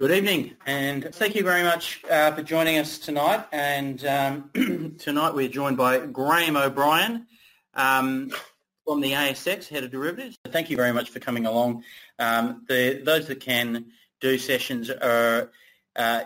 [0.00, 3.44] Good evening, and thank you very much uh, for joining us tonight.
[3.52, 7.26] And um, tonight we're joined by Graham O'Brien
[7.74, 8.32] um,
[8.86, 10.38] from the ASX, Head of Derivatives.
[10.48, 11.84] Thank you very much for coming along.
[12.18, 13.92] Um, the, those that can
[14.22, 15.50] do sessions are
[15.96, 16.22] uh,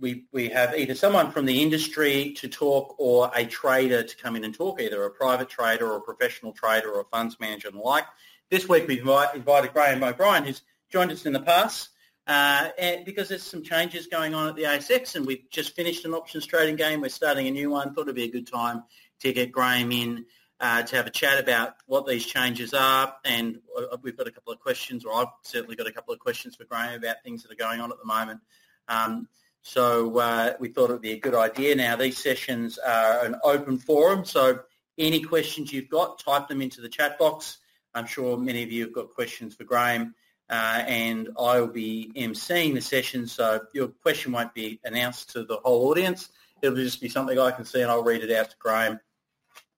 [0.00, 4.34] we, we have either someone from the industry to talk or a trader to come
[4.34, 7.68] in and talk, either a private trader or a professional trader or a funds manager
[7.68, 8.06] and the like.
[8.50, 11.89] This week we've invited Graham O'Brien, who's joined us in the past.
[12.30, 16.04] Uh, and because there's some changes going on at the ASX and we've just finished
[16.04, 17.00] an options trading game.
[17.00, 17.92] We're starting a new one.
[17.92, 18.84] Thought it'd be a good time
[19.22, 20.26] to get Graham in
[20.60, 23.16] uh, to have a chat about what these changes are.
[23.24, 26.20] And uh, we've got a couple of questions, or I've certainly got a couple of
[26.20, 28.38] questions for Graham about things that are going on at the moment.
[28.86, 29.26] Um,
[29.62, 31.74] so uh, we thought it would be a good idea.
[31.74, 34.60] Now, these sessions are an open forum, so
[34.96, 37.58] any questions you've got, type them into the chat box.
[37.92, 40.14] I'm sure many of you have got questions for Graham
[40.50, 45.44] uh, and I will be emceeing the session, so your question won't be announced to
[45.44, 46.28] the whole audience.
[46.60, 48.98] It'll just be something I can see, and I'll read it out to Graham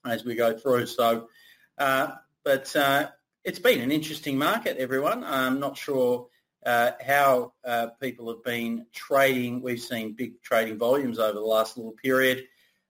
[0.07, 0.87] as we go through.
[0.87, 1.29] So,
[1.77, 3.11] uh, but uh,
[3.45, 5.25] it's been an interesting market, everyone.
[5.25, 6.29] I'm not sure
[6.65, 9.61] uh, how uh, people have been trading.
[9.61, 12.47] We've seen big trading volumes over the last little period.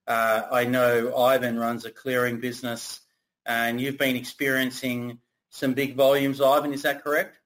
[0.07, 3.01] Uh, I know Ivan runs a clearing business,
[3.45, 5.19] and you've been experiencing
[5.51, 6.73] some big volumes, Ivan.
[6.73, 7.39] Is that correct?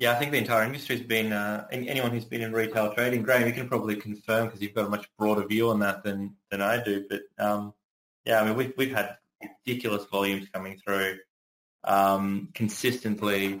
[0.00, 3.22] Yeah, I think the entire industry has been, uh, anyone who's been in retail trading,
[3.22, 6.36] Graham, you can probably confirm because you've got a much broader view on that than,
[6.50, 7.04] than I do.
[7.06, 7.74] But um,
[8.24, 9.18] yeah, I mean, we've, we've had
[9.66, 11.18] ridiculous volumes coming through,
[11.84, 13.60] um, consistently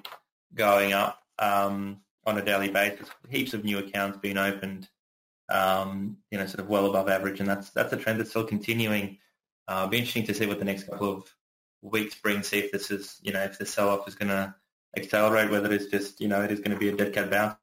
[0.54, 3.10] going up um, on a daily basis.
[3.28, 4.88] Heaps of new accounts being opened,
[5.50, 8.44] um, you know, sort of well above average, and that's that's a trend that's still
[8.44, 9.18] continuing.
[9.68, 11.34] Uh, it'll be interesting to see what the next couple of
[11.82, 12.42] weeks bring.
[12.42, 14.54] See if this is, you know, if the sell-off is going to
[14.96, 17.56] accelerate, whether it's just, you know, it is going to be a dead cat bounce.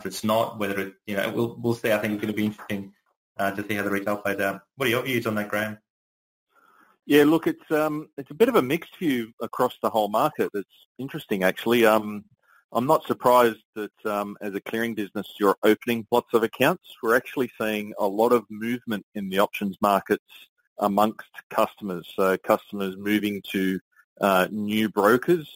[0.00, 1.92] If it's not, whether it, you know, we'll, we'll see.
[1.92, 2.92] I think it's going to be interesting
[3.38, 4.62] uh, to see how the retail plays out.
[4.76, 5.78] What are your views on that, Graham?
[7.06, 10.50] Yeah, look, it's um, it's a bit of a mixed view across the whole market.
[10.54, 10.68] It's
[10.98, 11.86] interesting, actually.
[11.86, 12.24] Um,
[12.70, 16.84] I'm not surprised that um, as a clearing business, you're opening lots of accounts.
[17.02, 20.22] We're actually seeing a lot of movement in the options markets
[20.78, 22.06] amongst customers.
[22.14, 23.80] So customers moving to
[24.20, 25.48] uh, new brokers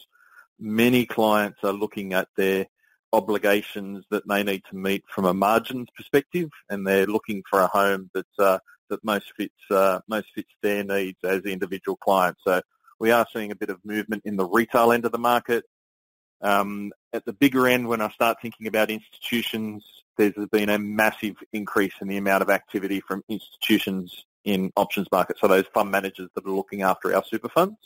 [0.63, 2.65] many clients are looking at their
[3.11, 7.67] obligations that they need to meet from a margins perspective, and they're looking for a
[7.67, 8.57] home that uh,
[8.89, 12.41] that most fits uh, most fits their needs as individual clients.
[12.47, 12.61] So
[12.99, 15.65] we are seeing a bit of movement in the retail end of the market.
[16.41, 19.85] Um, at the bigger end, when I start thinking about institutions,
[20.17, 25.37] there's been a massive increase in the amount of activity from institutions in options market.
[25.39, 27.77] So those fund managers that are looking after our super funds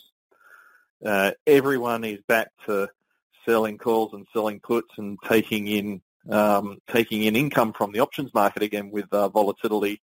[1.06, 2.90] uh, everyone is back to
[3.46, 8.34] selling calls and selling puts and taking in um, taking in income from the options
[8.34, 10.02] market again with uh, volatility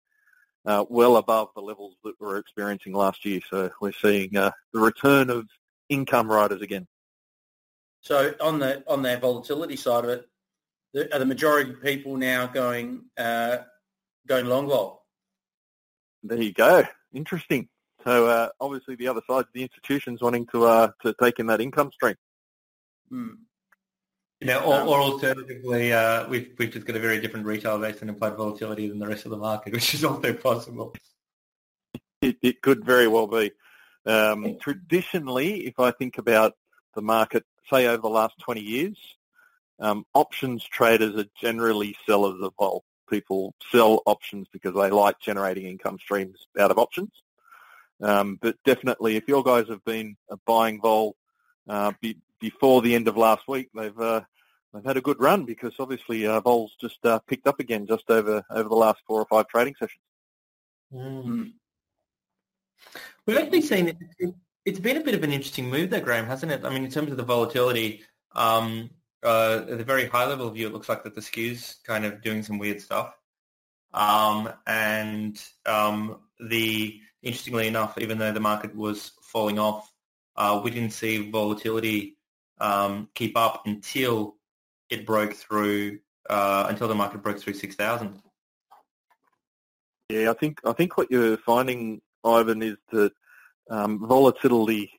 [0.65, 3.41] uh, well above the levels that we were experiencing last year.
[3.49, 5.47] So we're seeing uh, the return of
[5.89, 6.87] income riders again.
[8.01, 10.27] So on the on that volatility side of it,
[10.93, 13.57] the, are the majority of people now going uh,
[14.27, 15.05] going long vol?
[16.23, 16.83] There you go.
[17.13, 17.67] Interesting.
[18.03, 21.61] So uh, obviously the other side, the institutions wanting to uh, to take in that
[21.61, 22.15] income stream.
[23.09, 23.29] Hmm.
[24.41, 28.09] Yeah, or, or alternatively, uh, we've we've just got a very different retail base and
[28.09, 30.93] implied volatility than the rest of the market, which is also possible.
[32.21, 33.51] It, it could very well be.
[34.05, 36.53] Um, traditionally, if I think about
[36.93, 38.97] the market, say over the last 20 years,
[39.79, 42.83] um, options traders are generally sellers of vol.
[43.09, 47.11] People sell options because they like generating income streams out of options.
[48.01, 50.15] Um, but definitely, if your guys have been
[50.45, 51.15] buying vol
[51.69, 54.21] uh, be, before the end of last week, they've uh,
[54.73, 58.09] they've had a good run because obviously uh, vol's just uh, picked up again just
[58.09, 60.01] over over the last four or five trading sessions.
[60.93, 61.53] Mm.
[63.25, 66.25] We've actually seen it, it, It's been a bit of an interesting move there, Graham,
[66.25, 66.65] hasn't it?
[66.65, 68.01] I mean, in terms of the volatility,
[68.35, 68.89] um,
[69.23, 72.21] uh, at a very high level view, it looks like that the skew's kind of
[72.21, 73.15] doing some weird stuff.
[73.93, 76.19] Um, and um,
[76.49, 79.91] the interestingly enough, even though the market was falling off,
[80.35, 82.17] uh, we didn't see volatility
[82.59, 84.35] um, keep up until
[84.89, 85.99] it broke through
[86.29, 88.21] uh, until the market broke through six thousand.
[90.09, 93.13] Yeah, I think I think what you're finding, Ivan, is that
[93.69, 94.91] um, volatility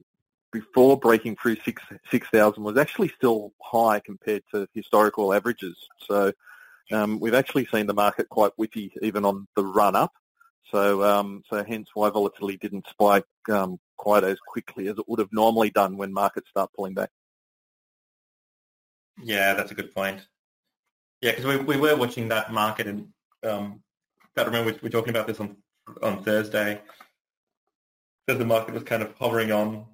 [0.52, 5.76] before breaking through six six thousand was actually still high compared to historical averages.
[6.00, 6.32] So
[6.92, 10.12] um, we've actually seen the market quite witty even on the run up.
[10.70, 15.20] So, um, so hence why volatility didn't spike um, quite as quickly as it would
[15.20, 17.10] have normally done when markets start pulling back.
[19.22, 20.26] Yeah, that's a good point.
[21.20, 23.08] Yeah, because we, we were watching that market, and
[23.44, 23.80] um,
[24.36, 25.56] I remember we were talking about this on
[26.02, 26.80] on Thursday.
[28.26, 29.86] That the market was kind of hovering on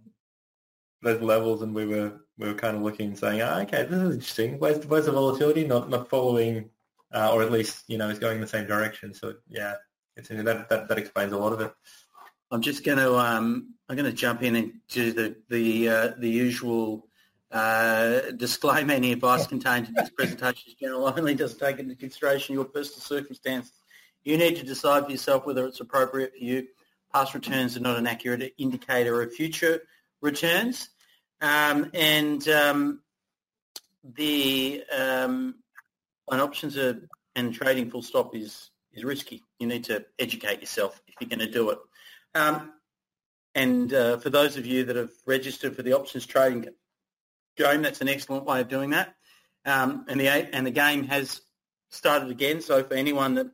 [1.03, 4.01] those levels, and we were we were kind of looking and saying, oh, okay, this
[4.01, 4.59] is interesting.
[4.59, 5.67] Where's where's the volatility?
[5.67, 6.71] Not not following,
[7.13, 9.13] uh, or at least you know, is going in the same direction.
[9.13, 9.75] So yeah,
[10.21, 11.73] it's that that that explains a lot of it.
[12.51, 16.09] I'm just going to um, I'm going to jump in and do the the uh,
[16.19, 17.07] the usual
[17.51, 18.93] uh, disclaimer.
[18.93, 23.01] Any advice contained in this presentation is general only, doesn't take into consideration your personal
[23.01, 23.73] circumstances.
[24.23, 26.67] You need to decide for yourself whether it's appropriate for you.
[27.13, 29.83] Past returns are not an accurate indicator of future
[30.21, 30.91] returns,
[31.41, 33.01] um, and um,
[34.05, 35.57] the um,
[36.29, 39.43] on options are, and trading full stop is is risky.
[39.59, 41.79] You need to educate yourself if you're going to do it.
[42.35, 42.73] Um,
[43.55, 46.67] and uh, for those of you that have registered for the options trading
[47.57, 49.15] game, that's an excellent way of doing that.
[49.65, 51.41] Um, and the and the game has
[51.91, 52.61] started again.
[52.61, 53.49] So for anyone that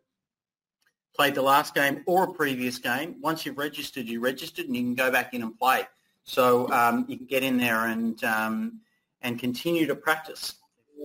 [1.17, 4.83] played the last game or a previous game, once you've registered, you registered, and you
[4.83, 5.85] can go back in and play.
[6.25, 8.81] So um, you can get in there and um,
[9.23, 10.55] and continue to practice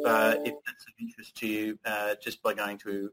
[0.05, 3.11] uh, if that's of interest to you, uh, just by going to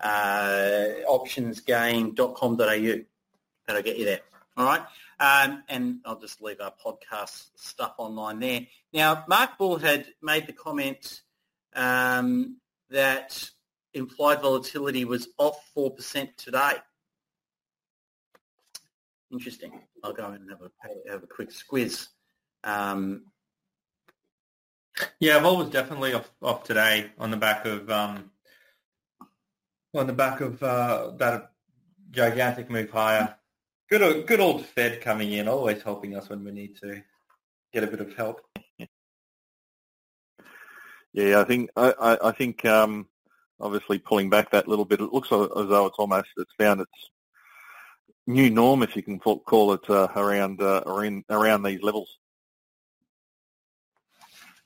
[0.00, 3.04] uh, optionsgame.com.au
[3.66, 4.20] that'll get you there.
[4.56, 4.82] All right.
[5.18, 8.66] Um, and I'll just leave our podcast stuff online there.
[8.92, 11.22] Now, Mark Bull had made the comment
[11.74, 12.58] um,
[12.90, 13.48] that
[13.94, 16.72] implied volatility was off 4% today.
[19.32, 19.80] Interesting.
[20.04, 22.08] I'll go and have a, have a quick squiz.
[22.62, 23.24] Um,
[25.18, 28.30] yeah, vol was definitely off, off today on the back of um,
[29.98, 31.50] on the back of uh, that
[32.10, 33.36] gigantic move higher
[33.88, 37.04] Good old, good old Fed coming in, always helping us when we need to
[37.72, 38.40] get a bit of help.
[41.12, 43.06] Yeah, I think I, I, think um,
[43.60, 46.90] obviously pulling back that little bit, it looks as though it's almost it's found its
[48.26, 52.18] new norm, if you can call it, uh, around uh, around around these levels.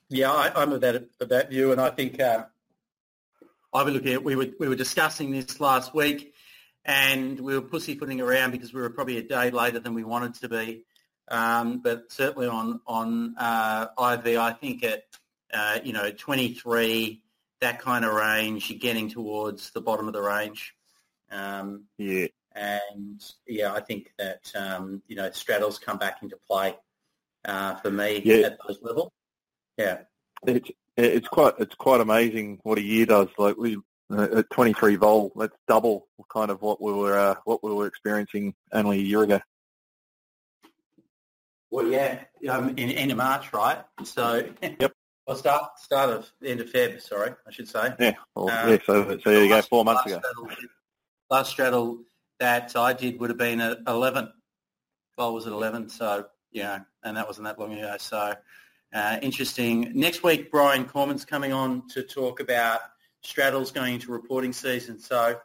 [0.09, 2.45] Yeah, I, am of that of that view, and I think uh,
[3.73, 6.33] I would look at we were we were discussing this last week
[6.83, 10.35] and we were pussyfooting around because we were probably a day later than we wanted
[10.35, 10.85] to be.
[11.29, 15.03] Um, but certainly on on uh, IV, I think at
[15.53, 17.21] uh, you know 23,
[17.61, 20.75] that kind of range, you're getting towards the bottom of the range.
[21.31, 22.27] Um, yeah.
[22.53, 26.75] And yeah, I think that um, you know straddles come back into play
[27.45, 28.47] uh, for me yeah.
[28.47, 29.11] at those levels.
[29.77, 29.99] Yeah.
[31.05, 33.27] It's quite it's quite amazing what a year does.
[33.37, 33.77] Like we
[34.11, 37.87] uh, at 23 vol, that's double kind of what we were uh, what we were
[37.87, 39.39] experiencing only a year ago.
[41.69, 43.79] Well, yeah, um, in end of March, right?
[44.03, 44.93] So, yep.
[45.27, 46.99] Well, start start of end of Feb.
[46.99, 47.93] Sorry, I should say.
[47.99, 48.13] Yeah.
[48.35, 48.77] Well, um, yeah.
[48.85, 49.61] So, so there you go.
[49.61, 50.19] Four months ago.
[50.19, 50.57] Straddle,
[51.29, 51.99] last straddle
[52.39, 54.33] that I did would have been at 11.
[55.17, 55.89] Vol was at 11.
[55.89, 57.95] So yeah, and that wasn't that long ago.
[57.99, 58.33] So
[58.93, 59.91] uh, interesting.
[59.93, 62.81] Next week, Brian Corman's coming on to talk about
[63.21, 64.99] straddles going into reporting season.
[64.99, 65.37] So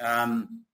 [0.00, 0.64] um,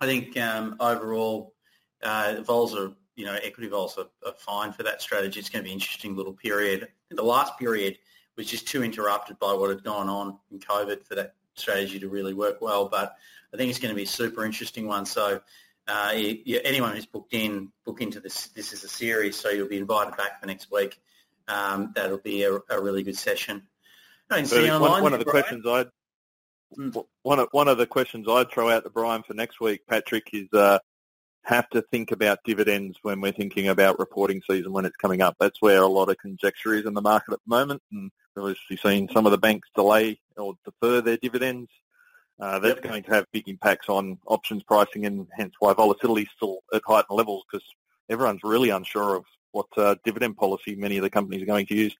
[0.00, 1.54] I think um, overall,
[2.02, 5.40] uh, vols are, you know, equity vols are, are, fine for that strategy.
[5.40, 6.88] It's going to be an interesting little period.
[7.10, 7.98] The last period
[8.36, 12.08] was just too interrupted by what had gone on in COVID for that strategy to
[12.08, 12.88] really work well.
[12.88, 13.16] But
[13.54, 15.06] I think it's going to be a super interesting one.
[15.06, 15.40] So
[15.88, 18.48] uh, you, you, anyone who's booked in, book into this.
[18.48, 21.00] This is a series, so you'll be invited back for next week.
[21.48, 23.62] Um, that'll be a, a really good session.
[24.44, 25.42] So one, one of the Brian?
[25.42, 25.86] questions I'd
[26.76, 27.04] mm.
[27.22, 30.28] one of one of the questions I'd throw out to Brian for next week, Patrick,
[30.32, 30.78] is uh,
[31.44, 35.36] have to think about dividends when we're thinking about reporting season when it's coming up.
[35.38, 38.44] That's where a lot of conjecture is in the market at the moment, and we've
[38.44, 41.70] obviously seen some of the banks delay or defer their dividends.
[42.38, 42.82] Uh, that's yep.
[42.82, 46.82] going to have big impacts on options pricing, and hence why volatility is still at
[46.84, 47.64] heightened levels because
[48.10, 49.24] everyone's really unsure of
[49.56, 51.96] what uh, dividend policy many of the companies are going to use.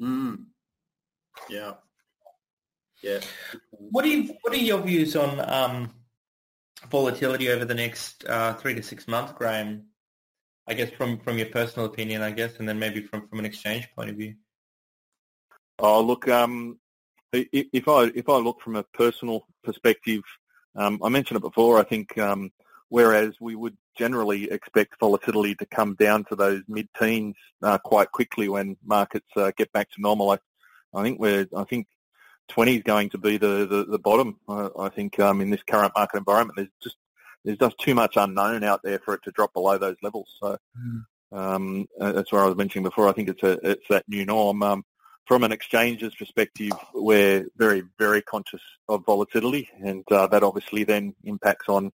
[0.00, 0.44] Mm.
[1.48, 1.72] Yeah.
[3.02, 3.20] Yeah.
[3.70, 5.90] What are you, what are your views on um,
[6.90, 9.86] volatility over the next uh, three to six months, Graham?
[10.68, 13.44] I guess from, from your personal opinion, I guess, and then maybe from, from an
[13.44, 14.34] exchange point of view.
[15.78, 16.78] Oh, look, um,
[17.32, 20.22] if I if I look from a personal perspective,
[20.74, 21.78] um, I mentioned it before.
[21.78, 22.50] I think um,
[22.88, 28.48] whereas we would generally expect volatility to come down to those mid-teens uh, quite quickly
[28.48, 30.38] when markets uh, get back to normal, I
[30.94, 31.86] I think we're I think
[32.48, 34.38] 20 is going to be the the, the bottom.
[34.48, 36.96] I, I think um, in this current market environment, there's just
[37.44, 40.28] there's just too much unknown out there for it to drop below those levels.
[40.40, 41.02] So mm.
[41.32, 43.08] um, uh, that's where I was mentioning before.
[43.08, 44.62] I think it's a it's that new norm.
[44.62, 44.84] Um,
[45.26, 51.16] from an exchange's perspective, we're very, very conscious of volatility, and uh, that obviously then
[51.24, 51.90] impacts on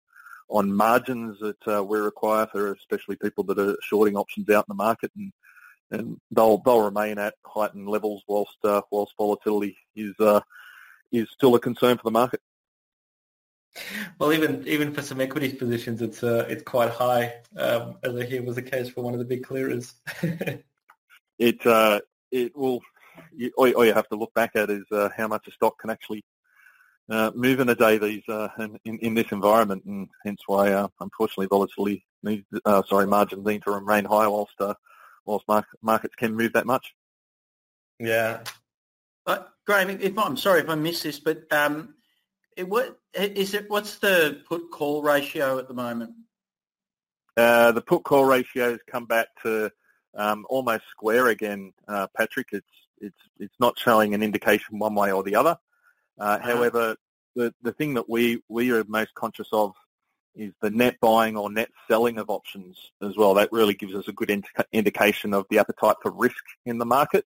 [0.52, 4.76] on margins that uh, we require for especially people that are shorting options out in
[4.76, 5.32] the market, and
[5.90, 10.40] and they'll they'll remain at heightened levels whilst uh, whilst volatility is uh,
[11.11, 12.40] is still a concern for the market.
[14.18, 18.25] Well, even even for some equities positions, it's uh, it's quite high, um, as I
[18.25, 19.94] hear was the case for one of the big clearers.
[21.38, 22.82] it uh, it will
[23.35, 25.78] you, all, all, you have to look back at is uh, how much a stock
[25.78, 26.23] can actually
[27.12, 28.49] uh, move in a day these uh,
[28.87, 33.62] in, in, this environment, and hence why, uh, unfortunately, volatility needs, uh, sorry, margins need
[33.62, 34.73] to remain high whilst uh,
[35.26, 36.95] whilst market, markets can move that much.
[38.00, 38.40] Yeah.
[39.26, 41.95] But Graham, if I'm sorry if I missed this, but um,
[42.57, 43.69] it, what is it?
[43.69, 46.12] What's the put call ratio at the moment?
[47.37, 49.71] the put call ratio has come back to
[50.16, 51.75] um, almost square again,
[52.16, 52.49] Patrick.
[52.52, 52.66] It's
[53.02, 55.59] it's it's not showing an indication one way or the other.
[56.19, 56.38] Uh, uh-huh.
[56.54, 56.97] However,
[57.35, 59.75] the the thing that we we are most conscious of
[60.35, 63.35] is the net buying or net selling of options as well.
[63.35, 67.26] That really gives us a good indication of the appetite for risk in the market.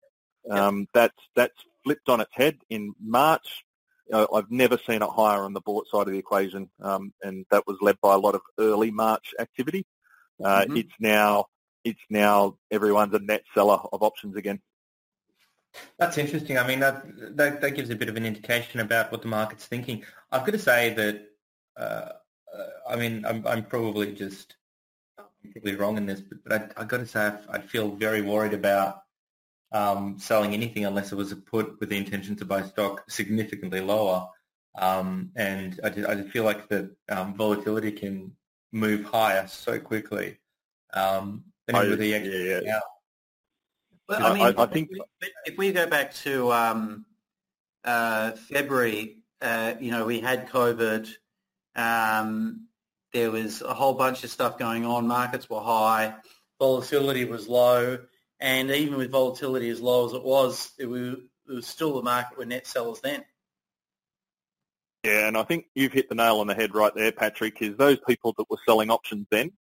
[0.49, 3.63] Um, That's that's flipped on its head in March.
[4.11, 7.45] Uh, I've never seen it higher on the bought side of the equation, um, and
[7.51, 9.85] that was led by a lot of early March activity.
[10.43, 10.77] Uh, mm-hmm.
[10.77, 11.45] It's now
[11.83, 14.61] it's now everyone's a net seller of options again.
[15.97, 16.57] That's interesting.
[16.57, 17.03] I mean, that,
[17.37, 20.03] that, that gives a bit of an indication about what the market's thinking.
[20.31, 21.29] I've got to say that,
[21.77, 22.09] uh,
[22.53, 24.55] uh, I mean, I'm, I'm probably just
[25.43, 28.21] I'm probably wrong in this, but, but I, have got to say I feel very
[28.21, 29.03] worried about
[29.71, 33.81] um, selling anything unless it was a put with the intention to buy stock significantly
[33.81, 34.27] lower.
[34.77, 38.31] Um, and I, just, I feel like that um, volatility can
[38.71, 40.37] move higher so quickly.
[40.93, 42.79] Um, I, yeah, yeah.
[44.09, 44.89] Well, I mean, I, I think
[45.45, 47.05] if we go back to um,
[47.83, 51.07] uh, February, uh, you know, we had COVID.
[51.75, 52.65] Um,
[53.13, 55.07] there was a whole bunch of stuff going on.
[55.07, 56.15] Markets were high,
[56.57, 57.99] volatility was low,
[58.39, 62.01] and even with volatility as low as it was, it was, it was still the
[62.01, 63.23] market were net sellers then.
[65.03, 67.61] Yeah, and I think you've hit the nail on the head right there, Patrick.
[67.61, 69.51] Is those people that were selling options then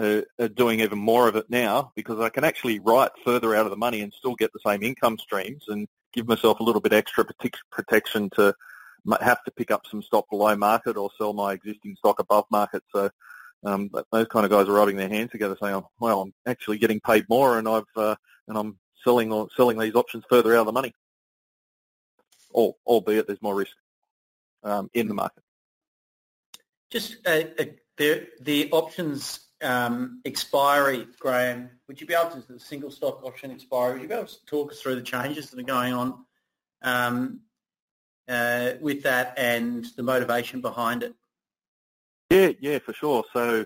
[0.00, 3.66] uh, are doing even more of it now because I can actually write further out
[3.66, 6.80] of the money and still get the same income streams and give myself a little
[6.80, 7.24] bit extra
[7.70, 8.54] protection to
[9.20, 12.82] have to pick up some stock below market or sell my existing stock above market.
[12.92, 13.10] So
[13.64, 17.00] um, those kind of guys are rubbing their hands together, saying, "Well, I'm actually getting
[17.00, 18.16] paid more, and I've uh,
[18.48, 20.94] and I'm selling or selling these options further out of the money."
[22.52, 23.76] Albeit there's more risk
[24.64, 25.42] um, in the market.
[26.90, 27.64] Just uh, uh,
[27.98, 33.50] the the options um, expiry, Graham, would you be able to, the single stock option
[33.50, 36.24] expiry, would you be able to talk us through the changes that are going on
[36.82, 37.40] um,
[38.28, 41.14] uh, with that and the motivation behind it?
[42.30, 43.24] Yeah, yeah, for sure.
[43.32, 43.64] So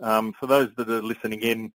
[0.00, 1.72] um, for those that are listening in,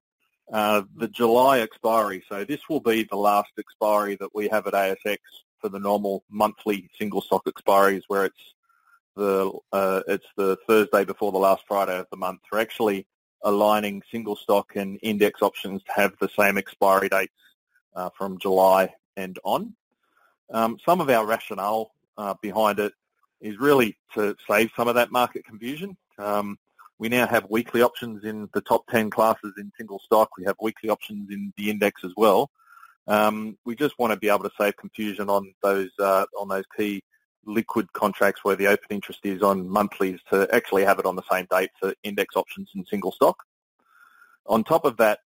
[0.51, 4.73] uh, the July expiry, so this will be the last expiry that we have at
[4.73, 5.17] ASX
[5.59, 8.53] for the normal monthly single stock expiries where it's
[9.15, 12.41] the uh, it's the Thursday before the last Friday of the month.
[12.51, 13.07] We're actually
[13.43, 17.33] aligning single stock and index options to have the same expiry dates
[17.95, 19.73] uh, from July and on.
[20.51, 22.93] Um, some of our rationale uh, behind it
[23.41, 25.97] is really to save some of that market confusion.
[26.17, 26.57] Um,
[26.99, 30.29] we now have weekly options in the top 10 classes in single stock.
[30.37, 32.49] We have weekly options in the index as well.
[33.07, 36.63] Um, we just want to be able to save confusion on those uh, on those
[36.77, 37.03] key
[37.45, 41.23] liquid contracts where the open interest is on monthlies to actually have it on the
[41.31, 43.43] same date for index options and single stock.
[44.45, 45.19] On top of that,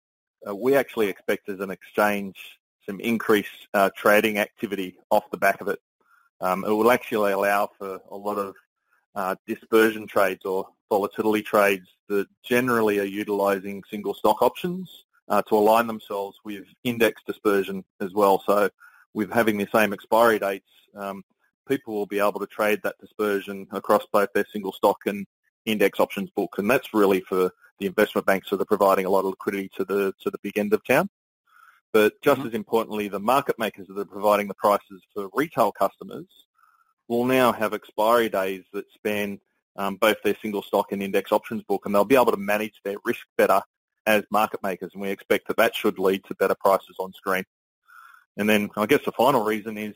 [0.47, 2.35] uh, we actually expect as an exchange
[2.85, 5.79] some increased uh, trading activity off the back of it.
[6.39, 8.55] Um, it will actually allow for a lot of
[9.15, 15.55] uh, dispersion trades or volatility trades that generally are utilising single stock options uh, to
[15.55, 18.41] align themselves with index dispersion as well.
[18.45, 18.69] So
[19.13, 21.23] with having the same expiry dates, um,
[21.67, 25.25] people will be able to trade that dispersion across both their single stock and
[25.65, 29.19] index options book, and that's really for the investment banks that are providing a lot
[29.19, 31.09] of liquidity to the to the big end of town.
[31.93, 32.49] But just mm-hmm.
[32.49, 36.27] as importantly, the market makers that are providing the prices for retail customers
[37.07, 39.39] will now have expiry days that span
[39.77, 42.73] um, both their single stock and index options book, and they'll be able to manage
[42.83, 43.61] their risk better
[44.05, 47.43] as market makers, and we expect that that should lead to better prices on screen.
[48.37, 49.95] And then I guess the final reason is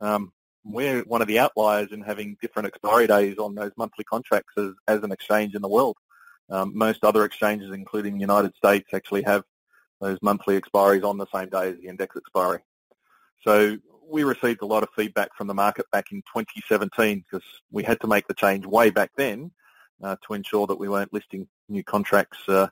[0.00, 0.32] um,
[0.64, 4.72] we're one of the outliers in having different expiry days on those monthly contracts as,
[4.88, 5.96] as an exchange in the world.
[6.50, 9.44] Um, most other exchanges, including the United States, actually have
[10.00, 12.60] those monthly expiries on the same day as the index expiry.
[13.44, 17.82] So we received a lot of feedback from the market back in 2017 because we
[17.82, 19.52] had to make the change way back then
[20.02, 22.66] uh, to ensure that we weren't listing new contracts uh,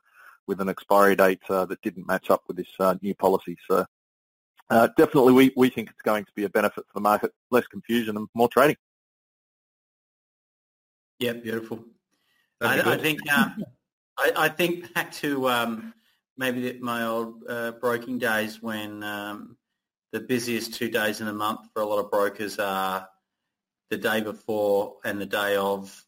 [0.47, 3.57] with an expiry date uh, that didn't match up with this uh, new policy.
[3.69, 3.87] So
[4.71, 7.67] uh, definitely we, we think it's going to be a benefit for the market, less
[7.67, 8.77] confusion and more trading.
[11.19, 11.85] Yeah, beautiful.
[12.61, 13.65] I, I, think um,
[14.19, 15.95] I, I, think back to um,
[16.37, 19.57] maybe my old uh, broking days when um,
[20.13, 23.09] the busiest two days in a month for a lot of brokers are
[23.91, 26.05] the day before and the day of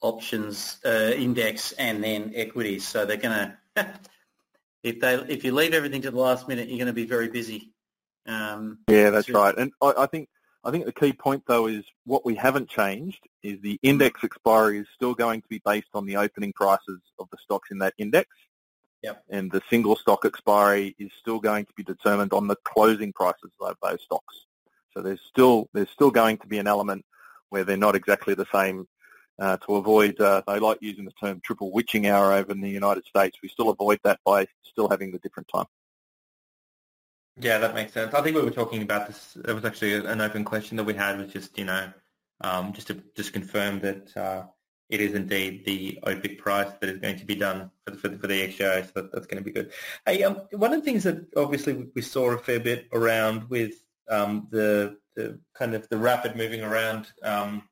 [0.00, 2.86] options uh, index and then equities.
[2.86, 3.90] So they're going to
[4.84, 7.28] if they if you leave everything to the last minute, you're going to be very
[7.28, 7.73] busy.
[8.26, 9.54] Um, yeah, that's right.
[9.56, 10.28] And I, I, think
[10.64, 14.78] I think the key point though is what we haven't changed is the index expiry
[14.78, 17.94] is still going to be based on the opening prices of the stocks in that
[17.98, 18.28] index.
[19.02, 19.22] Yep.
[19.28, 23.50] And the single stock expiry is still going to be determined on the closing prices
[23.60, 24.46] of those stocks.
[24.94, 27.04] So there's still there's still going to be an element
[27.50, 28.88] where they're not exactly the same.
[29.36, 32.70] Uh, to avoid, uh, they like using the term triple witching hour over in the
[32.70, 33.36] United States.
[33.42, 35.66] We still avoid that by still having the different time.
[37.40, 38.14] Yeah, that makes sense.
[38.14, 39.36] I think we were talking about this.
[39.46, 41.92] It was actually an open question that we had, was just you know,
[42.40, 44.44] um, just to just confirm that uh,
[44.88, 48.08] it is indeed the OPIC price that is going to be done for the, for
[48.08, 49.72] the, for the so that, that's going to be good.
[50.06, 53.74] Hey, um, one of the things that obviously we saw a fair bit around with
[54.08, 57.62] um, the, the kind of the rapid moving around um,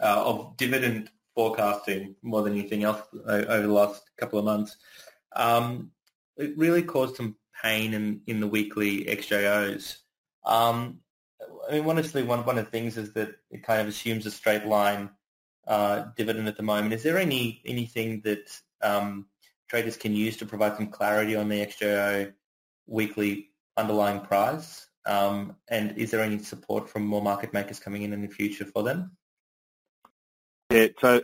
[0.00, 4.76] uh, of dividend forecasting more than anything else over the last couple of months,
[5.34, 5.90] um,
[6.36, 9.96] it really caused some pain in, in the weekly XJOs.
[10.44, 11.00] Um,
[11.68, 14.30] I mean, honestly, one, one of the things is that it kind of assumes a
[14.30, 15.10] straight line
[15.66, 16.92] uh, dividend at the moment.
[16.94, 18.50] Is there any anything that
[18.82, 19.26] um,
[19.68, 22.32] traders can use to provide some clarity on the XJO
[22.86, 24.86] weekly underlying price?
[25.06, 28.64] Um, and is there any support from more market makers coming in in the future
[28.64, 29.16] for them?
[30.70, 31.20] Yeah, so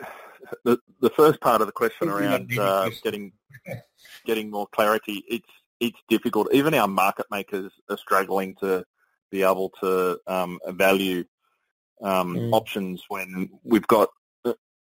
[0.64, 3.32] the the first part of the question around uh, getting
[4.26, 5.48] getting more clarity, it's
[5.80, 6.48] it's difficult.
[6.52, 8.84] Even our market makers are struggling to
[9.30, 11.24] be able to um, value
[12.02, 12.52] um, mm.
[12.52, 14.10] options when we've got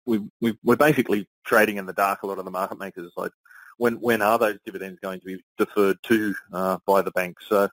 [0.06, 2.22] we, we, we're basically trading in the dark.
[2.22, 3.32] A lot of the market makers like
[3.78, 7.38] when when are those dividends going to be deferred to uh, by the bank?
[7.48, 7.68] So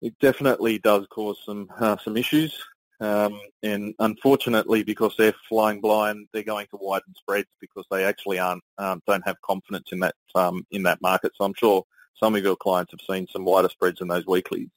[0.00, 2.58] it definitely does cause some uh, some issues.
[3.00, 8.38] Um, and unfortunately, because they're flying blind, they're going to widen spreads because they actually
[8.40, 11.32] aren't um, don't have confidence in that um, in that market.
[11.36, 11.84] So I'm sure
[12.18, 14.68] some of your clients have seen some wider spreads in those weeklies.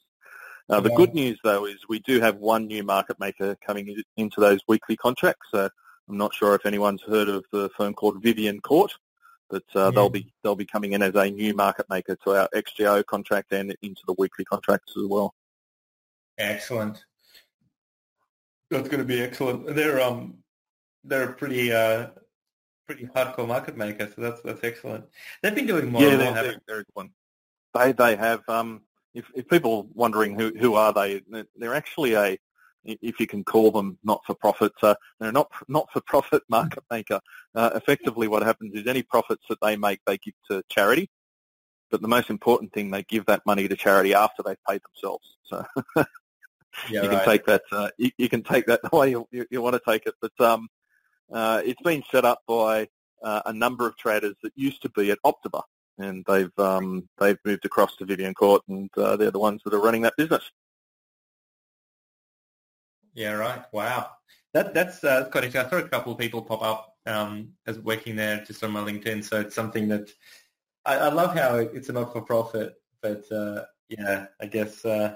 [0.70, 4.40] Uh, the good news, though, is we do have one new market maker coming into
[4.40, 5.48] those weekly contracts.
[5.54, 5.70] So
[6.08, 8.94] I'm not sure if anyone's heard of the firm called Vivienne Court,
[9.50, 9.92] but uh, yeah.
[9.92, 13.52] they'll be they'll be coming in as a new market maker to our XJO contract
[13.52, 15.34] and into the weekly contracts as well.
[16.38, 17.04] Excellent.
[18.70, 19.76] That's going to be excellent.
[19.76, 20.36] They're um
[21.04, 22.08] they're a pretty uh
[22.88, 25.06] pretty hardcore market maker, so that's that's excellent.
[25.42, 26.02] They've been doing more.
[26.02, 27.10] Yeah, they're, they're, they're one.
[27.74, 28.82] They they have um
[29.14, 31.22] if if people are wondering who who are they,
[31.56, 32.38] they're actually a
[32.84, 34.72] if you can call them not-for-profit.
[34.82, 37.20] Uh, they're not not-for-profit market maker.
[37.54, 41.10] Uh, effectively, what happens is any profits that they make, they give to charity.
[41.92, 45.38] But the most important thing, they give that money to charity after they've paid themselves.
[45.44, 45.66] So
[46.90, 47.64] yeah, you can take that.
[47.72, 50.16] Uh, you, you, can take that the way you, you, you want to take it.
[50.22, 50.70] But um,
[51.32, 52.88] uh, it's been set up by
[53.22, 55.64] uh, a number of traders that used to be at Optima,
[56.04, 59.74] and they've um, they've moved across to Vivienne Court, and uh, they're the ones that
[59.74, 60.44] are running that business.
[63.14, 63.64] Yeah, right.
[63.74, 64.12] Wow.
[64.54, 65.78] That, that's uh, quite interesting.
[65.78, 68.82] I saw a couple of people pop up um, as working there just on my
[68.82, 69.24] LinkedIn.
[69.24, 70.10] So it's something that
[70.86, 75.16] I, I love how it's a not-for-profit, but uh, yeah, I guess uh,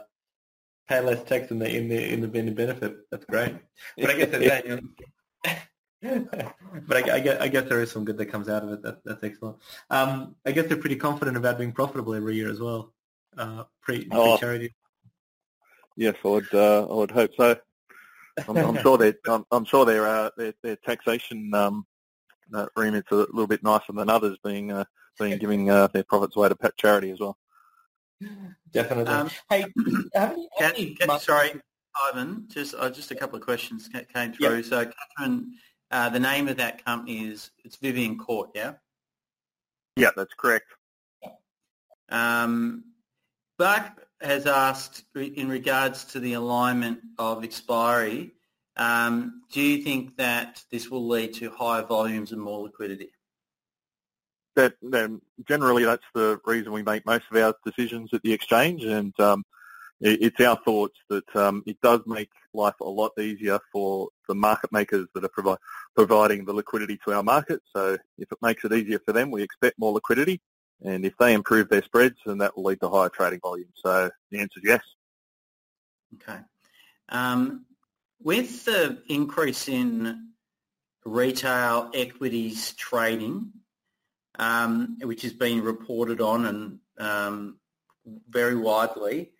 [0.88, 2.98] pay less tax in the in the in the, benefit.
[3.12, 3.56] That's great.
[3.98, 4.32] But I guess
[5.44, 5.62] that,
[6.02, 8.82] but I, I, guess, I guess there is some good that comes out of it.
[8.84, 9.58] That, that's excellent.
[9.90, 12.94] Um, I guess they're pretty confident about being profitable every year as well.
[13.38, 14.38] Uh, pre, oh.
[14.38, 14.74] charity.
[15.98, 16.54] Yes, I would.
[16.54, 17.56] Uh, I would hope so.
[18.48, 19.14] I'm, I'm sure they.
[19.28, 21.86] I'm, I'm, sure their uh, their, their taxation um,
[22.54, 24.84] uh, remit's a little bit nicer than others, being uh,
[25.18, 27.38] being giving uh, their profits away to pet charity as well.
[28.72, 29.14] Definitely.
[29.14, 29.66] Um, hey,
[30.14, 31.52] have you, have you, sorry,
[32.10, 32.46] Ivan.
[32.50, 34.58] Just uh, just a couple of questions came through.
[34.58, 34.66] Yep.
[34.66, 35.54] So, Catherine,
[35.92, 38.74] uh, the name of that company is it's Vivienne Court, yeah.
[39.96, 40.66] Yeah, that's correct.
[42.10, 42.84] Um,
[43.58, 48.32] Buck has asked in regards to the alignment of expiry,
[48.78, 53.12] um, do you think that this will lead to higher volumes and more liquidity?
[54.56, 54.74] That,
[55.48, 58.84] generally, that's the reason we make most of our decisions at the exchange.
[58.84, 59.44] And um,
[60.02, 64.72] it's our thoughts that um, it does make life a lot easier for the market
[64.72, 65.62] makers that are provi-
[65.96, 67.62] providing the liquidity to our market.
[67.76, 70.42] So if it makes it easier for them, we expect more liquidity.
[70.84, 73.70] And if they improve their spreads, then that will lead to higher trading volume.
[73.76, 74.82] So the answer is yes.
[76.16, 76.40] Okay.
[77.10, 77.66] Um,
[78.22, 80.30] with the increase in
[81.06, 83.52] retail equities trading,
[84.40, 87.60] um, which has been reported on and um,
[88.30, 89.32] very widely,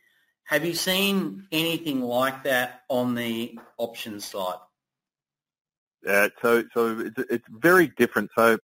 [0.46, 4.60] have you seen anything like that on the options side?
[6.06, 8.30] Yeah, so so it's, it's very different.
[8.38, 8.60] So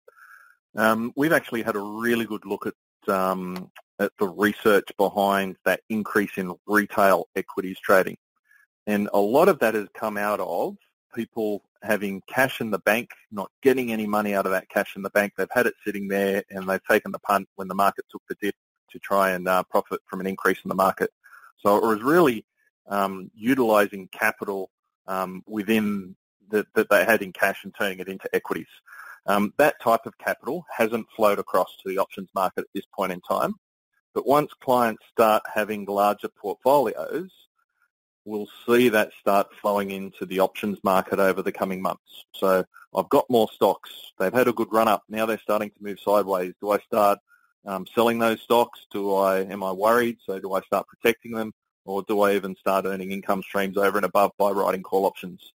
[0.76, 5.80] um, we've actually had a really good look at um, at the research behind that
[5.88, 8.18] increase in retail equities trading,
[8.86, 10.76] and a lot of that has come out of
[11.14, 15.02] people having cash in the bank, not getting any money out of that cash in
[15.02, 15.32] the bank.
[15.36, 18.36] They've had it sitting there, and they've taken the punt when the market took the
[18.40, 18.54] dip
[18.90, 21.10] to try and uh, profit from an increase in the market.
[21.62, 22.44] So it was really
[22.88, 24.70] um, utilising capital
[25.06, 26.16] um, within
[26.48, 28.66] the, that they had in cash and turning it into equities.
[29.26, 33.12] Um, that type of capital hasn't flowed across to the options market at this point
[33.12, 33.54] in time.
[34.14, 37.30] But once clients start having larger portfolios,
[38.24, 42.24] we'll see that start flowing into the options market over the coming months.
[42.34, 43.90] So I've got more stocks.
[44.18, 45.04] They've had a good run up.
[45.08, 46.54] Now they're starting to move sideways.
[46.60, 47.18] Do I start
[47.66, 48.86] um, selling those stocks?
[48.90, 50.18] Do I am I worried?
[50.24, 51.52] So do I start protecting them,
[51.84, 55.52] or do I even start earning income streams over and above by writing call options?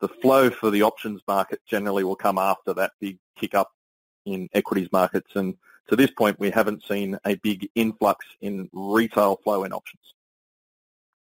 [0.00, 3.72] The flow for the options market generally will come after that big kick up
[4.24, 5.54] in equities markets, and
[5.88, 10.02] to this point, we haven't seen a big influx in retail flow in options.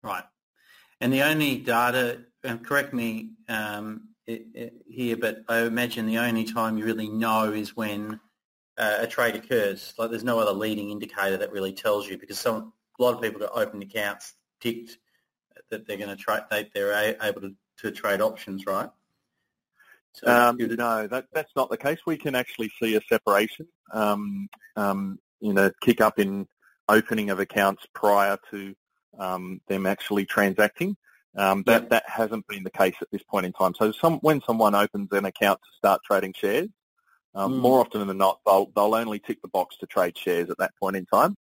[0.02, 0.24] Right,
[1.00, 6.78] and the only data, and correct me um, here, but I imagine the only time
[6.78, 8.20] you really know is when
[8.80, 9.94] uh, a trade occurs.
[9.98, 13.22] Like there's no other leading indicator that really tells you because some a lot of
[13.22, 14.98] people that open accounts ticked
[15.70, 18.90] that they're going to trade they, they're able to, to trade options, right?
[20.14, 22.00] So um, no, that, that's not the case.
[22.06, 26.48] We can actually see a separation, um, um, you know, kick up in
[26.88, 28.74] opening of accounts prior to
[29.20, 30.98] um, them actually transacting.
[31.36, 33.76] Um, that that hasn't been the case at this point in time.
[33.78, 36.70] So some, when someone opens an account to start trading shares,
[37.36, 37.60] um, mm.
[37.60, 40.74] More often than not, they'll, they'll only tick the box to trade shares at that
[40.80, 41.36] point in time.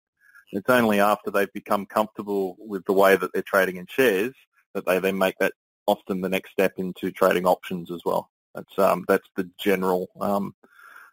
[0.51, 4.33] It's only after they've become comfortable with the way that they're trading in shares
[4.73, 5.53] that they then make that
[5.85, 8.29] often the next step into trading options as well.
[8.55, 10.55] That's um, that's the general um,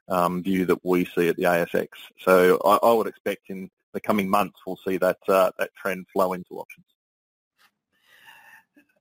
[0.09, 1.89] um, view that we see at the ASX.
[2.19, 6.07] So I, I, would expect in the coming months we'll see that uh, that trend
[6.13, 6.87] flow into options.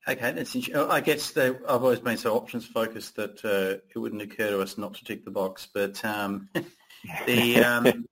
[0.08, 0.90] Okay, that's interesting.
[0.90, 4.78] I guess I've always been so options focused that uh, it wouldn't occur to us
[4.78, 5.68] not to tick the box.
[5.74, 6.50] But um,
[7.26, 8.06] the um,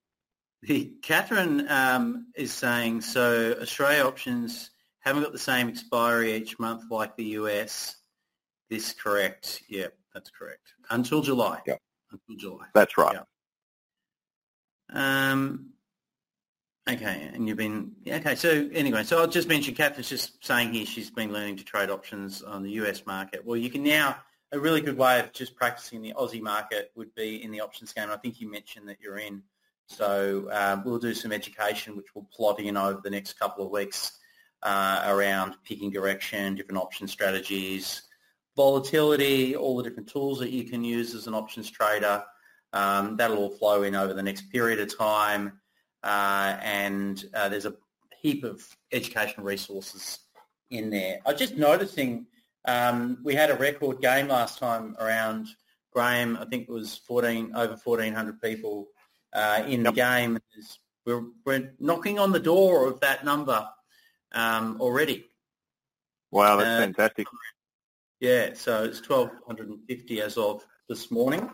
[0.64, 3.56] the Catherine um, is saying so.
[3.62, 7.96] Australia options haven't got the same expiry each month like the US.
[8.72, 9.62] This correct?
[9.70, 10.74] Yeah, that's correct.
[10.90, 11.60] Until July.
[11.68, 11.76] Yeah.
[12.12, 12.66] Until July.
[12.74, 13.18] That's right.
[14.92, 15.32] Yeah.
[15.32, 15.73] Um,
[16.90, 18.36] Okay, and you've been okay.
[18.36, 21.90] So anyway, so I'll just mention Catherine's just saying here she's been learning to trade
[21.90, 23.46] options on the US market.
[23.46, 24.18] Well, you can now
[24.52, 27.94] a really good way of just practicing the Aussie market would be in the options
[27.94, 28.10] game.
[28.12, 29.42] I think you mentioned that you're in.
[29.88, 33.72] So um, we'll do some education, which we'll plot in over the next couple of
[33.72, 34.20] weeks
[34.62, 38.04] uh, around picking direction, different option strategies,
[38.56, 42.24] volatility, all the different tools that you can use as an options trader.
[42.74, 45.60] Um, that'll all flow in over the next period of time
[46.04, 47.76] uh, and uh, there's a
[48.22, 50.20] heap of educational resources
[50.70, 51.20] in there.
[51.26, 52.26] I was just noticing
[52.66, 55.48] um, we had a record game last time around
[55.92, 56.38] Graham.
[56.38, 58.88] I think it was 14 over 1,400 people
[59.34, 60.40] uh, in the game.
[61.06, 63.68] We're, we're knocking on the door of that number
[64.34, 65.26] um, already.
[66.32, 67.28] Wow, that's uh, fantastic.
[68.20, 71.50] Yeah, so it's 1,250 as of this morning.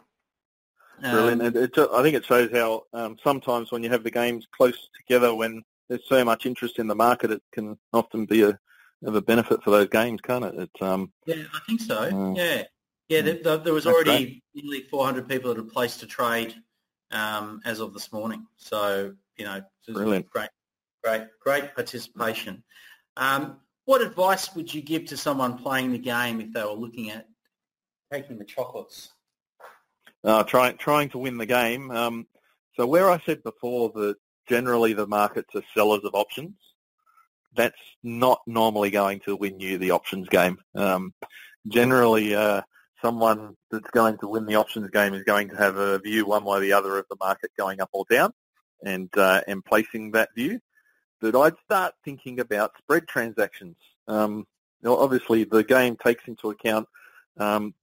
[1.01, 1.41] Brilliant.
[1.41, 4.47] Um, it, it, I think it shows how um, sometimes when you have the games
[4.55, 8.59] close together, when there's so much interest in the market, it can often be a
[9.05, 10.55] of a benefit for those games, can't it?
[10.55, 11.97] it um, yeah, I think so.
[11.97, 12.63] Uh, yeah,
[13.07, 13.21] yeah.
[13.21, 16.53] There, there, there was already nearly 400 people that had placed a trade
[17.11, 18.45] um, as of this morning.
[18.57, 20.29] So you know, Brilliant.
[20.29, 20.49] great,
[21.03, 22.63] great, great participation.
[23.15, 27.09] Um, what advice would you give to someone playing the game if they were looking
[27.09, 27.25] at
[28.11, 29.09] taking the chocolates?
[30.23, 31.91] Uh, trying trying to win the game.
[31.91, 32.27] Um,
[32.75, 34.15] so where I said before that
[34.47, 36.55] generally the markets are sellers of options,
[37.55, 40.57] that's not normally going to win you the options game.
[40.75, 41.13] Um,
[41.67, 42.61] generally, uh,
[43.01, 46.43] someone that's going to win the options game is going to have a view one
[46.43, 48.31] way or the other of the market going up or down,
[48.83, 50.59] and uh, and placing that view.
[51.21, 53.75] that I'd start thinking about spread transactions.
[54.07, 54.47] Um,
[54.85, 56.87] obviously, the game takes into account
[57.37, 57.73] um,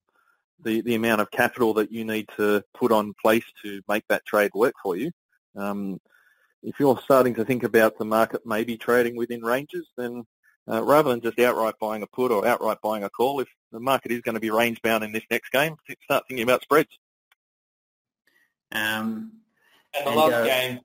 [0.63, 4.25] the, the amount of capital that you need to put on place to make that
[4.25, 5.11] trade work for you.
[5.55, 5.99] Um,
[6.63, 10.25] if you're starting to think about the market maybe trading within ranges, then
[10.69, 13.79] uh, rather than just outright buying a put or outright buying a call, if the
[13.79, 16.89] market is going to be range bound in this next game, start thinking about spreads.
[18.71, 19.31] Um,
[19.95, 20.79] and the and last uh, game,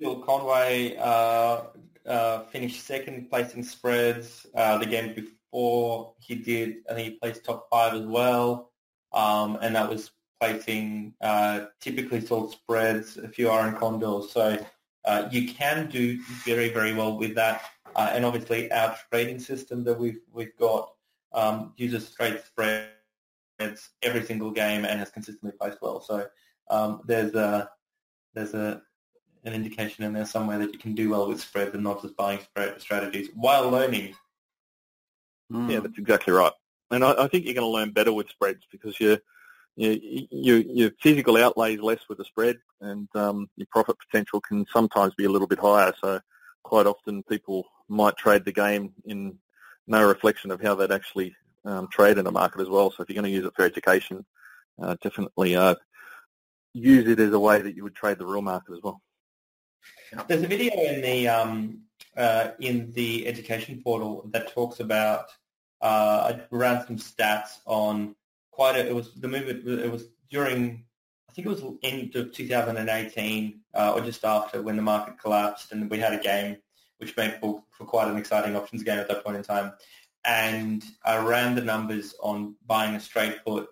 [0.00, 1.62] Phil Conway uh,
[2.06, 4.46] uh, finished second place in spreads.
[4.54, 8.70] Uh, the game before he did, I think he placed top five as well,
[9.16, 14.30] um, and that was placing uh, typically sold spreads, a few iron condors.
[14.30, 14.64] So
[15.06, 17.62] uh, you can do very, very well with that.
[17.96, 20.92] Uh, and obviously our trading system that we've, we've got
[21.32, 22.90] um, uses straight spreads
[24.02, 26.02] every single game and has consistently placed well.
[26.02, 26.26] So
[26.68, 27.70] um, there's a,
[28.34, 28.82] there's a,
[29.44, 32.16] an indication in there somewhere that you can do well with spreads and not just
[32.18, 34.14] buying spread strategies while learning.
[35.50, 35.72] Mm.
[35.72, 36.52] Yeah, that's exactly right.
[36.90, 39.18] And I, I think you're going to learn better with spreads because you're
[39.76, 44.40] you, you, your physical outlay is less with the spread, and um, your profit potential
[44.40, 45.92] can sometimes be a little bit higher.
[46.00, 46.20] So
[46.62, 49.38] quite often people might trade the game in
[49.86, 52.90] no reflection of how they'd actually um, trade in the market as well.
[52.90, 54.24] So if you're going to use it for education,
[54.80, 55.74] uh, definitely uh,
[56.72, 59.02] use it as a way that you would trade the real market as well.
[60.26, 61.82] There's a video in the um,
[62.16, 65.26] uh, in the education portal that talks about
[65.82, 68.14] I ran some stats on
[68.50, 70.84] quite a, it was the movement, it was during,
[71.28, 75.72] I think it was end of 2018 uh, or just after when the market collapsed
[75.72, 76.56] and we had a game
[76.98, 79.72] which made for, for quite an exciting options game at that point in time.
[80.24, 83.68] And I ran the numbers on buying a straight put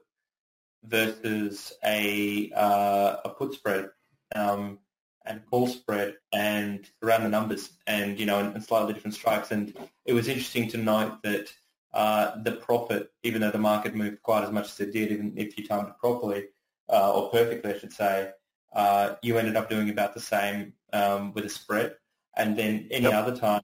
[0.85, 3.89] versus a, uh, a put spread
[4.37, 4.79] um,
[5.25, 9.51] and call spread and ran the numbers and, you know, and, and slightly different strikes.
[9.51, 11.51] And it was interesting to note that
[11.95, 15.33] uh, the profit, even though the market moved quite as much as it did, even
[15.37, 16.47] if you timed it properly,
[16.93, 18.33] uh, or perfectly, I should say,
[18.75, 21.95] uh, you ended up doing about the same um, with a spread.
[22.37, 23.15] And then any yep.
[23.15, 23.63] other time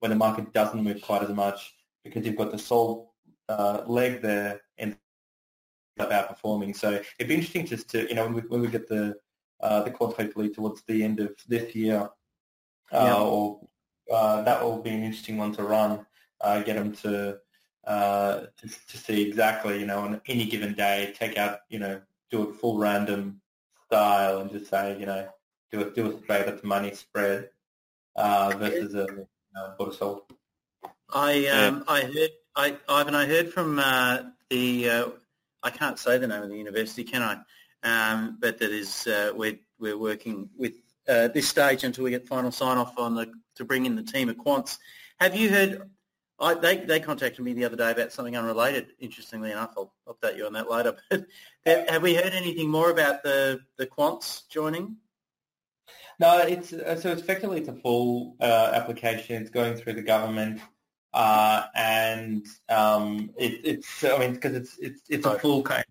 [0.00, 3.06] when the market doesn't move quite as much, because you've got the sold
[3.48, 4.96] uh, leg there and
[6.00, 6.76] up outperforming.
[6.76, 9.14] So it'd be interesting just to, you know, when we, when we get the
[9.60, 12.08] uh, the hopefully towards the end of this year,
[12.92, 13.60] uh, or
[14.08, 16.04] that will be an interesting one to run.
[16.64, 17.38] get them to
[17.86, 22.00] uh, to, to see exactly, you know, on any given day, take out, you know,
[22.30, 23.40] do a full random
[23.86, 25.28] style and just say, you know,
[25.72, 27.50] do a do a straight the money spread
[28.16, 29.06] uh, versus a
[29.56, 30.22] uh, bought sold.
[31.12, 35.08] I um, I heard I Ivan I heard from uh, the uh,
[35.62, 37.38] I can't say the name of the university, can I?
[37.82, 40.74] Um, but that is uh, we're we're working with
[41.08, 44.02] uh, this stage until we get final sign off on the to bring in the
[44.02, 44.78] team of quants.
[45.20, 45.90] Have you heard
[46.40, 48.88] I, they, they contacted me the other day about something unrelated.
[49.00, 50.96] Interestingly enough, I'll update you on that later.
[51.64, 54.96] But have we heard anything more about the, the quants joining?
[56.20, 59.40] No, it's uh, so effectively it's a full uh, application.
[59.40, 60.60] It's going through the government,
[61.12, 65.84] uh, and um, it, it's I mean because it's it's it's a full kind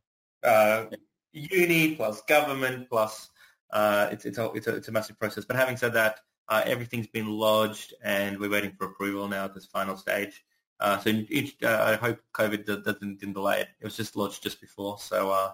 [0.44, 0.96] of, uh,
[1.32, 3.30] uni plus government plus
[3.72, 5.46] uh, it's it's a, it's a it's a massive process.
[5.46, 9.54] But having said that, uh, everything's been lodged, and we're waiting for approval now at
[9.54, 10.44] this final stage.
[10.80, 13.70] Uh, so uh, I hope COVID doesn't, didn't delay it.
[13.80, 15.00] It was just lodged just before.
[15.00, 15.52] So uh,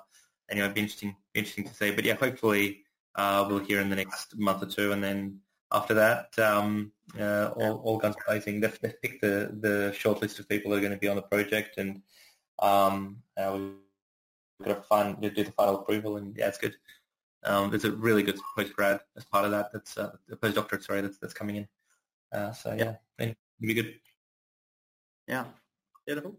[0.49, 1.91] anyway, it'd be interesting, interesting to see.
[1.91, 2.81] But yeah, hopefully
[3.15, 5.39] uh, we'll hear in the next month or two, and then
[5.71, 8.59] after that, um, all, all guns blazing.
[8.59, 11.21] They've, picked the, the short list of people who are going to be on the
[11.23, 12.01] project, and
[12.59, 16.75] um, we've got to find, do the final approval, and yeah, it's good.
[17.45, 19.71] Um, there's a really good postgrad as part of that.
[19.73, 21.67] That's uh, a postdoctorate, sorry, that's that's coming in.
[22.31, 23.93] Uh, so yeah, it'll be good.
[25.27, 25.45] Yeah,
[26.05, 26.37] beautiful.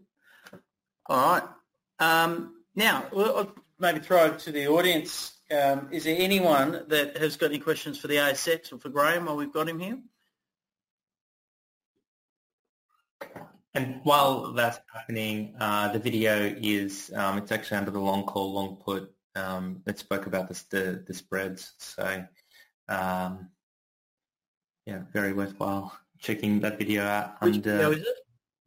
[1.07, 1.43] All right.
[1.99, 5.37] Um, now, we'll maybe throw it to the audience.
[5.51, 9.25] Um, is there anyone that has got any questions for the ASX or for Graham
[9.25, 9.99] while we've got him here?
[13.73, 18.53] And while that's happening, uh, the video is, um, it's actually under the long call,
[18.53, 21.73] long put um, that spoke about the, the, the spreads.
[21.77, 22.25] So,
[22.89, 23.49] um,
[24.85, 27.41] yeah, very worthwhile checking that video out.
[27.41, 28.15] Which video is it?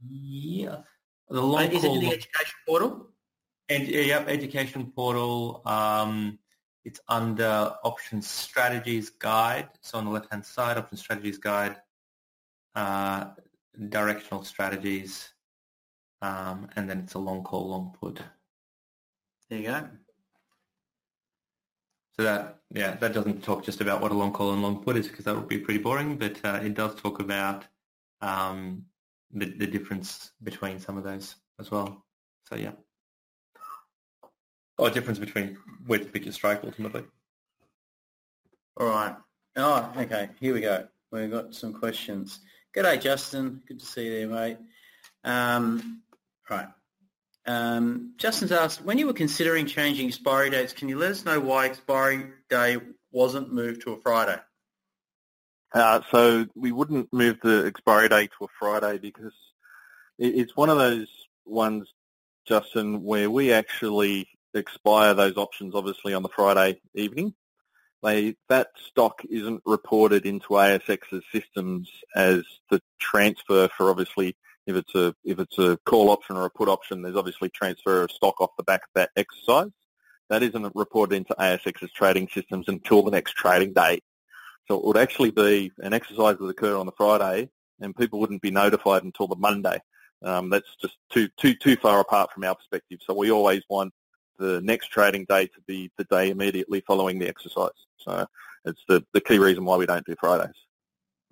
[0.09, 0.83] Yeah,
[1.28, 3.09] the long uh, is it in the education portal?
[3.68, 5.62] And yep, education portal.
[5.66, 6.38] Um,
[6.85, 9.68] it's under options strategies guide.
[9.83, 11.76] So on the left hand side, options strategies guide,
[12.74, 13.26] uh,
[13.88, 15.28] directional strategies,
[16.22, 18.22] um, and then it's a long call, long put.
[19.50, 19.88] There you go.
[22.18, 24.96] So that yeah, that doesn't talk just about what a long call and long put
[24.96, 27.64] is because that would be pretty boring, but uh, it does talk about
[28.20, 28.87] um,
[29.33, 32.04] the, the difference between some of those as well.
[32.48, 32.72] So yeah,
[34.78, 37.04] or difference between where to pick your strike ultimately.
[38.76, 39.14] All right.
[39.54, 40.31] Oh, okay.
[40.40, 40.88] Here we go.
[41.12, 42.40] We've got some questions.
[42.76, 43.62] G'day, Justin.
[43.66, 44.59] Good to see you there, mate.
[45.22, 46.02] Um,
[46.50, 46.68] right.
[47.48, 51.40] Um, Justin's asked, when you were considering changing expiry dates, can you let us know
[51.40, 52.76] why expiry day
[53.11, 54.38] wasn't moved to a Friday?
[55.72, 59.32] Uh, so we wouldn't move the expiry day to a Friday because
[60.18, 61.08] it's one of those
[61.46, 61.88] ones,
[62.46, 67.32] Justin, where we actually expire those options obviously on the Friday evening.
[68.02, 74.37] They, that stock isn't reported into ASX's systems as the transfer for obviously
[74.68, 78.02] if it's a if it's a call option or a put option, there's obviously transfer
[78.02, 79.70] of stock off the back of that exercise.
[80.28, 84.00] That isn't reported into ASX's trading systems until the next trading day.
[84.68, 87.48] So it would actually be an exercise that occurred on the Friday,
[87.81, 89.81] and people wouldn't be notified until the Monday.
[90.22, 92.98] Um, that's just too too too far apart from our perspective.
[93.07, 93.94] So we always want
[94.38, 97.70] the next trading day to be the day immediately following the exercise.
[97.96, 98.26] So
[98.66, 100.54] it's the, the key reason why we don't do Fridays.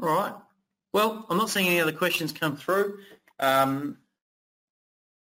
[0.03, 0.35] All right.
[0.97, 2.99] Well, I'm not seeing any other questions come through.
[3.39, 3.99] Um,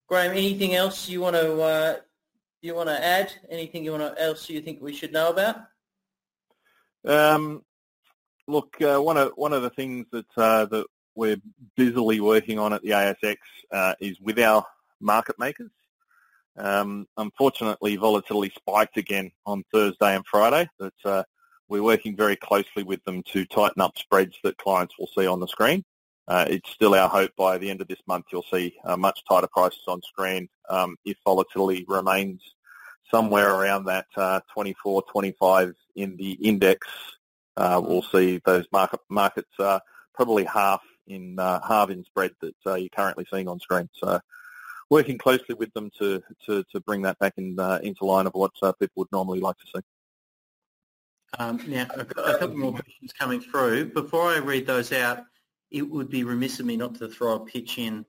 [0.08, 1.96] Graham, anything else you want to uh,
[2.62, 3.32] you want to add?
[3.50, 5.56] Anything you want to, else you think we should know about?
[7.04, 7.62] Um,
[8.46, 11.40] look, uh, one of one of the things that uh, that we're
[11.76, 13.36] busily working on at the ASX
[13.72, 14.64] uh, is with our
[15.00, 15.70] market makers.
[16.58, 20.68] Um, unfortunately, volatility spiked again on Thursday and Friday.
[20.78, 21.22] But uh,
[21.68, 25.40] we're working very closely with them to tighten up spreads that clients will see on
[25.40, 25.84] the screen
[26.28, 29.22] uh, it's still our hope by the end of this month you'll see uh, much
[29.28, 32.40] tighter prices on screen um, if volatility remains
[33.10, 36.86] somewhere around that uh, 24, 25 in the index.
[37.56, 39.78] Uh, we'll see those market markets uh,
[40.14, 43.88] probably half in uh, half in spread that you're currently seeing on screen.
[43.94, 44.20] So
[44.90, 48.52] working closely with them to, to, to bring that back in, into line of what
[48.60, 49.82] people would normally like to see.
[51.38, 53.86] Um, now, a couple more questions coming through.
[53.92, 55.24] Before I read those out,
[55.70, 58.04] it would be remiss of me not to throw a pitch in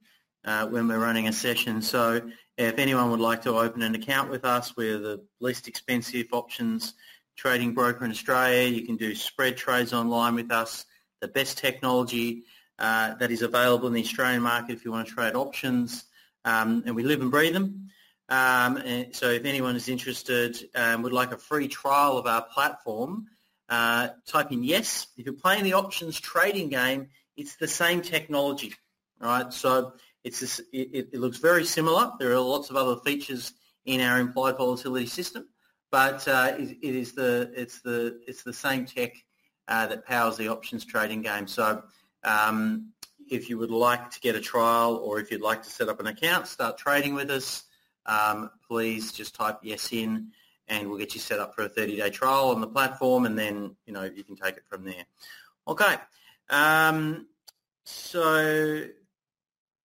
[0.46, 1.82] uh, when we're running a session.
[1.82, 2.22] So
[2.58, 6.93] if anyone would like to open an account with us, we're the least expensive options
[7.36, 8.67] trading broker in Australia.
[8.67, 10.86] You can do spread trades online with us,
[11.22, 12.43] the best technology
[12.80, 16.06] uh, that is available in the Australian market if you want to trade options.
[16.46, 17.89] Um, and we live and breathe them.
[18.30, 22.41] Um, so if anyone is interested and um, would like a free trial of our
[22.41, 23.28] platform,
[23.70, 25.08] uh, type in yes.
[25.17, 28.73] If you're playing the options trading game, it's the same technology,
[29.19, 29.54] right?
[29.54, 32.12] So it's this, it, it, looks very similar.
[32.19, 33.54] There are lots of other features
[33.86, 35.47] in our implied volatility system,
[35.91, 39.13] but uh, it, it is the it's the it's the same tech
[39.67, 41.47] uh, that powers the options trading game.
[41.47, 41.84] So
[42.23, 42.91] um,
[43.30, 46.00] if you would like to get a trial or if you'd like to set up
[46.00, 47.63] an account, start trading with us,
[48.06, 50.32] um, please just type yes in
[50.67, 53.76] and we'll get you set up for a 30-day trial on the platform and then,
[53.86, 55.06] you know, you can take it from there.
[55.67, 55.95] Okay.
[56.50, 57.28] Um,
[57.86, 58.86] so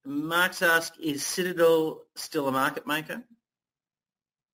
[0.04, 3.22] Mark's asked, is Citadel still a market maker?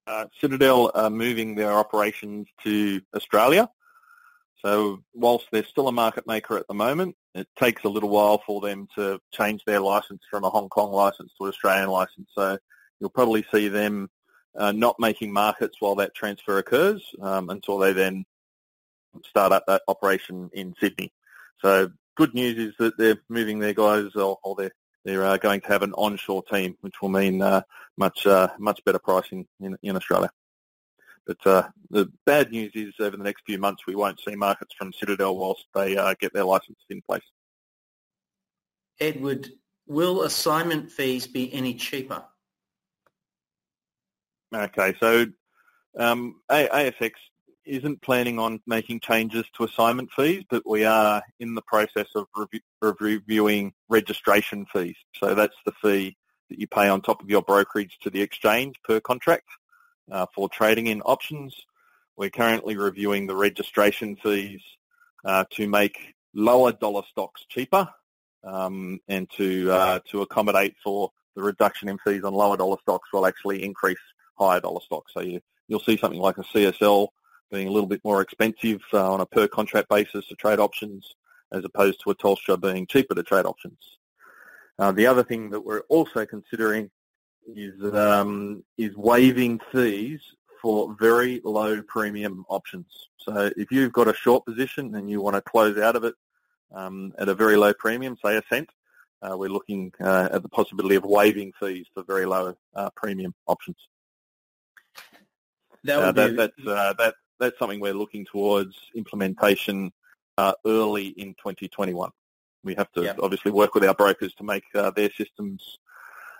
[0.07, 3.69] Uh, Citadel are moving their operations to Australia.
[4.65, 8.41] So whilst they're still a market maker at the moment, it takes a little while
[8.45, 12.29] for them to change their license from a Hong Kong license to an Australian license.
[12.35, 12.57] So
[12.99, 14.09] you'll probably see them
[14.57, 18.25] uh, not making markets while that transfer occurs um, until they then
[19.25, 21.13] start up that operation in Sydney.
[21.61, 24.71] So good news is that they're moving their guys, or, or they're
[25.05, 27.61] they're uh, going to have an onshore team, which will mean uh,
[27.97, 30.29] much uh, much better pricing in, in Australia.
[31.25, 34.73] But uh, the bad news is over the next few months we won't see markets
[34.77, 37.23] from Citadel whilst they uh, get their license in place.
[38.99, 39.49] Edward,
[39.87, 42.23] will assignment fees be any cheaper?
[44.53, 45.27] Okay, so
[45.97, 47.11] um, ASX
[47.69, 52.27] isn't planning on making changes to assignment fees, but we are in the process of,
[52.81, 54.95] reviewing registration fees.
[55.15, 56.17] So that's the fee
[56.49, 59.47] that you pay on top of your brokerage to the exchange per contract
[60.11, 61.55] uh, for trading in options.
[62.17, 64.61] We're currently reviewing the registration fees
[65.25, 67.89] uh, to make lower dollar stocks cheaper
[68.43, 73.09] um, and to uh, to accommodate for the reduction in fees on lower dollar stocks
[73.13, 73.97] will actually increase
[74.37, 75.13] higher dollar stocks.
[75.13, 77.07] So you, you'll see something like a CSL
[77.51, 81.15] being a little bit more expensive uh, on a per contract basis to trade options
[81.51, 83.97] as opposed to a Telstra being cheaper to trade options.
[84.77, 86.89] Uh, the other thing that we're also considering
[87.55, 90.21] is um, is waiving fees
[90.61, 92.85] for very low premium options.
[93.17, 96.15] So if you've got a short position and you want to close out of it
[96.73, 98.69] um, at a very low premium, say a cent,
[99.21, 103.33] uh, we're looking uh, at the possibility of waiving fees for very low uh, premium
[103.47, 103.77] options.
[105.83, 109.91] That, uh, that that's uh, that that's something we're looking towards implementation
[110.37, 112.11] uh, early in 2021.
[112.63, 113.19] We have to yep.
[113.21, 115.77] obviously work with our brokers to make their systems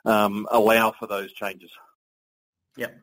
[0.05, 1.71] um, allow for those changes.
[2.77, 2.99] Yep.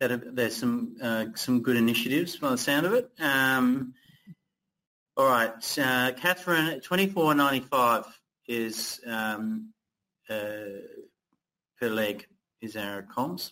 [0.00, 3.10] That, there's some uh, some good initiatives by the sound of it.
[3.18, 3.94] Um,
[5.16, 8.04] all right, uh, Catherine, twenty four ninety five
[8.46, 9.72] is um,
[10.30, 10.78] uh,
[11.80, 12.26] per leg
[12.60, 13.50] is our comms.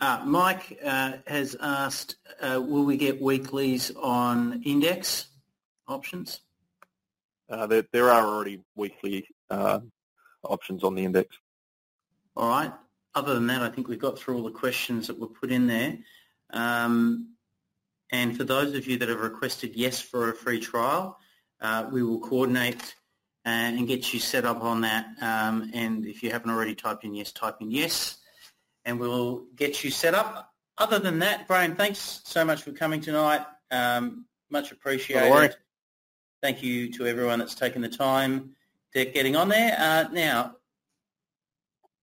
[0.00, 5.26] Uh, Mike uh, has asked, uh, will we get weeklies on index
[5.88, 6.40] options?
[7.48, 9.28] there, there are already weekly
[10.42, 11.36] options on the index.
[12.36, 12.72] All right
[13.14, 15.66] other than that, I think we've got through all the questions that were put in
[15.66, 15.98] there.
[16.50, 17.34] Um,
[18.10, 21.18] and for those of you that have requested yes for a free trial,
[21.60, 22.94] uh, we will coordinate
[23.46, 25.06] uh, and get you set up on that.
[25.20, 28.18] Um, and if you haven't already typed in yes, type in yes,
[28.84, 30.52] and we'll get you set up.
[30.78, 33.42] Other than that, Brian, thanks so much for coming tonight.
[33.70, 35.30] Um, much appreciated.
[36.42, 38.50] Thank you to everyone that's taken the time
[38.92, 39.76] to getting on there.
[39.78, 40.56] Uh, now,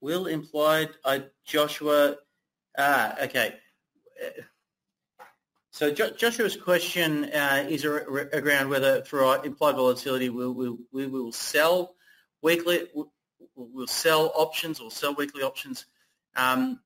[0.01, 2.15] Will implied uh, Joshua.
[2.77, 3.55] Ah, okay.
[5.71, 11.31] So jo- Joshua's question uh, is around whether through implied volatility we will we will
[11.31, 11.95] sell
[12.41, 12.87] weekly
[13.55, 15.85] we'll sell options or sell weekly options.
[16.35, 16.79] Um,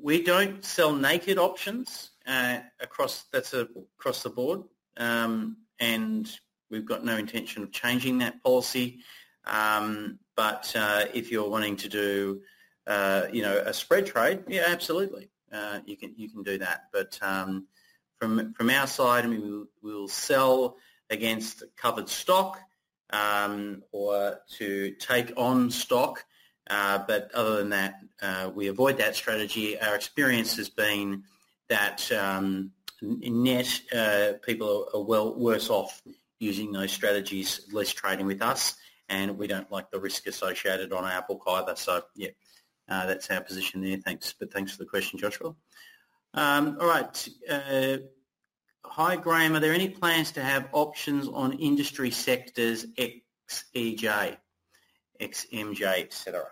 [0.00, 4.62] we don't sell naked options uh, across that's a, across the board,
[4.96, 6.30] um, and
[6.70, 9.00] we've got no intention of changing that policy.
[9.44, 12.42] Um, but uh, if you're wanting to do,
[12.86, 16.84] uh, you know, a spread trade, yeah, absolutely, uh, you can you can do that.
[16.92, 17.66] But um,
[18.18, 20.76] from from our side, I mean, we'll, we'll sell
[21.10, 22.60] against covered stock
[23.10, 26.24] um, or to take on stock.
[26.70, 29.80] Uh, but other than that, uh, we avoid that strategy.
[29.80, 31.24] Our experience has been
[31.68, 36.02] that um, net uh, people are, well worse off
[36.38, 38.76] using those strategies, less trading with us
[39.08, 41.76] and we don't like the risk associated on our book either.
[41.76, 42.28] So yeah,
[42.88, 43.96] uh, that's our position there.
[43.96, 45.54] Thanks, but thanks for the question, Joshua.
[46.34, 47.28] Um, all right.
[47.50, 47.98] Uh,
[48.84, 49.56] hi, Graham.
[49.56, 54.36] Are there any plans to have options on industry sectors XEJ,
[55.20, 56.44] XMJ, etc.?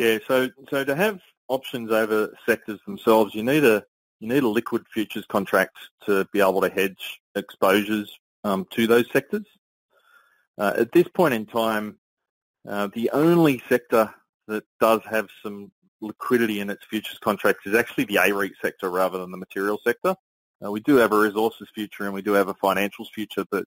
[0.00, 0.18] Yeah.
[0.26, 3.84] So so to have options over sectors themselves, you need a
[4.20, 5.76] you need a liquid futures contract
[6.06, 8.10] to be able to hedge exposures
[8.44, 9.44] um, to those sectors.
[10.56, 11.98] Uh, at this point in time,
[12.66, 14.12] uh, the only sector
[14.48, 15.70] that does have some
[16.00, 20.14] liquidity in its futures contracts is actually the AREIT sector rather than the material sector.
[20.64, 23.64] Uh, we do have a resources future and we do have a financials future, but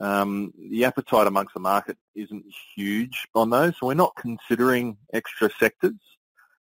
[0.00, 2.44] um, the appetite amongst the market isn't
[2.74, 5.94] huge on those, so we're not considering extra sectors.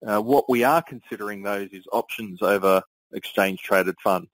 [0.05, 2.81] Uh, what we are considering those is options over
[3.13, 4.29] exchange traded funds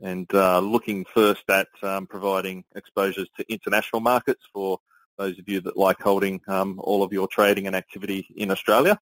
[0.00, 4.78] and uh, looking first at um, providing exposures to international markets for
[5.18, 8.98] those of you that like holding um, all of your trading and activity in Australia.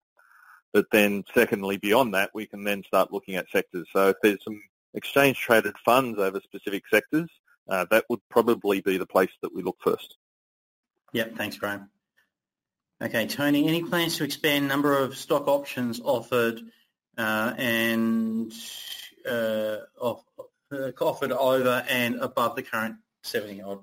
[0.73, 3.87] But then secondly, beyond that, we can then start looking at sectors.
[3.93, 4.61] So if there's some
[4.95, 7.29] exchange traded funds over specific sectors,
[7.69, 10.17] uh, that would probably be the place that we look first.
[11.13, 11.91] Yep, thanks, Graham.
[13.03, 16.61] Okay, Tony, any plans to expand number of stock options offered
[17.19, 18.53] uh, and
[19.29, 20.15] uh, uh,
[21.01, 23.81] offered over and above the current 70 odd.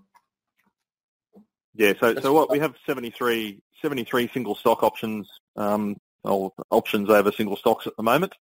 [1.76, 7.32] Yeah, so so what we have 73, 73 single stock options, um, or options over
[7.32, 8.34] single stocks at the moment.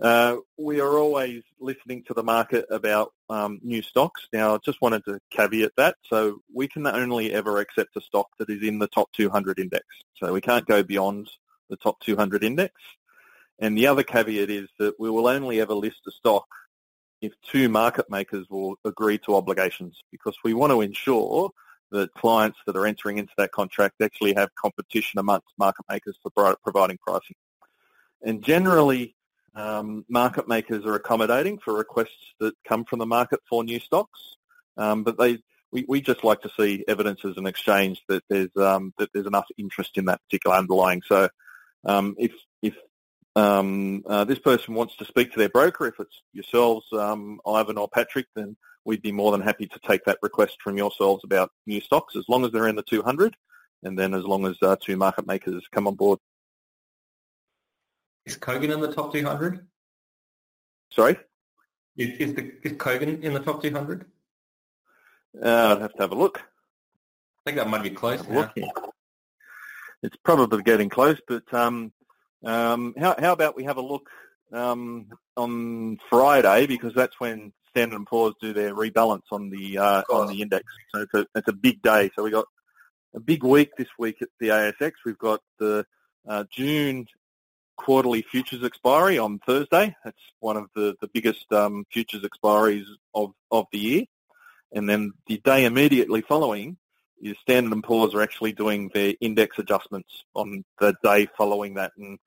[0.00, 4.26] Uh, we are always listening to the market about um, new stocks.
[4.32, 5.96] Now, I just wanted to caveat that.
[6.08, 9.84] So we can only ever accept a stock that is in the top 200 index.
[10.16, 11.28] So we can't go beyond
[11.68, 12.74] the top 200 index.
[13.58, 16.46] And the other caveat is that we will only ever list a stock
[17.20, 21.50] if two market makers will agree to obligations because we want to ensure
[21.90, 26.56] that clients that are entering into that contract actually have competition amongst market makers for
[26.62, 27.36] providing pricing.
[28.22, 29.14] And generally,
[29.54, 34.36] um, market makers are accommodating for requests that come from the market for new stocks,
[34.76, 35.38] um, but they
[35.72, 39.26] we, we just like to see evidence as an exchange that there's um, that there's
[39.26, 41.02] enough interest in that particular underlying.
[41.06, 41.28] So
[41.84, 42.32] um, if
[42.62, 42.74] if
[43.36, 47.78] um, uh, this person wants to speak to their broker, if it's yourselves, um, Ivan
[47.78, 51.50] or Patrick, then we'd be more than happy to take that request from yourselves about
[51.66, 53.36] new stocks as long as they're in the 200
[53.82, 56.18] and then as long as uh, two market makers come on board.
[58.26, 59.66] Is Kogan in the top 200?
[60.92, 61.16] Sorry?
[61.96, 64.04] Is, is, the, is Kogan in the top 200?
[65.42, 66.38] Uh, I'd have to have a look.
[66.38, 68.26] I think that might be close.
[68.28, 68.52] Now.
[70.02, 71.92] It's probably getting close, but um,
[72.44, 74.08] um, how, how about we have a look
[74.52, 75.06] um,
[75.36, 80.28] on Friday because that's when Standard & Poor's do their rebalance on the uh, on
[80.28, 80.64] the index.
[80.92, 82.10] So it's a it's a big day.
[82.16, 82.46] So we got
[83.14, 84.92] a big week this week at the ASX.
[85.04, 85.86] We've got the
[86.28, 87.06] uh, June
[87.80, 89.96] quarterly futures expiry on Thursday.
[90.04, 94.04] That's one of the the biggest um, futures expiries of of the year.
[94.72, 96.76] And then the day immediately following
[97.22, 101.92] is Standard & Poor's are actually doing their index adjustments on the day following that.
[101.98, 102.18] And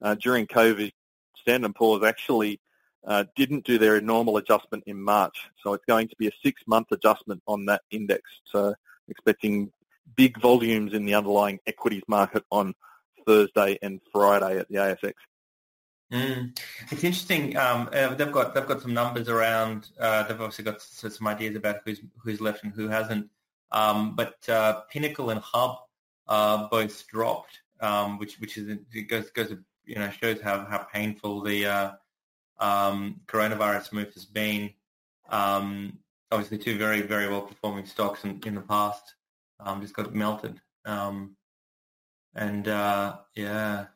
[0.00, 0.92] uh, during COVID,
[1.36, 2.60] Standard & Poor's actually
[3.06, 5.36] uh, didn't do their normal adjustment in March.
[5.62, 8.22] So it's going to be a six-month adjustment on that index.
[8.44, 8.74] So
[9.08, 9.70] expecting
[10.16, 12.74] big volumes in the underlying equities market on
[13.26, 15.14] Thursday and Friday at the ASX.
[16.12, 16.58] Mm.
[16.90, 17.56] It's interesting.
[17.56, 19.90] Um, uh, they've got they've got some numbers around.
[19.98, 23.28] Uh, they've obviously got some ideas about who's who's left and who hasn't.
[23.70, 25.78] Um, but uh, Pinnacle and Hub
[26.70, 29.54] both dropped, um, which which is it goes goes
[29.84, 31.90] you know shows how how painful the uh,
[32.58, 34.70] um, coronavirus move has been.
[35.28, 35.98] Um,
[36.32, 39.14] obviously, two very very well performing stocks in, in the past
[39.64, 40.60] um, just got melted.
[40.84, 41.36] Um,
[42.34, 43.86] and uh, yeah,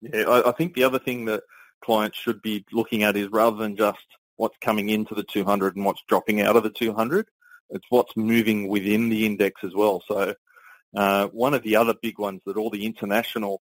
[0.00, 0.22] yeah.
[0.22, 1.42] I, I think the other thing that
[1.84, 3.98] clients should be looking at is rather than just
[4.36, 7.26] what's coming into the 200 and what's dropping out of the 200,
[7.70, 10.02] it's what's moving within the index as well.
[10.08, 10.34] So
[10.96, 13.60] uh, one of the other big ones that all the international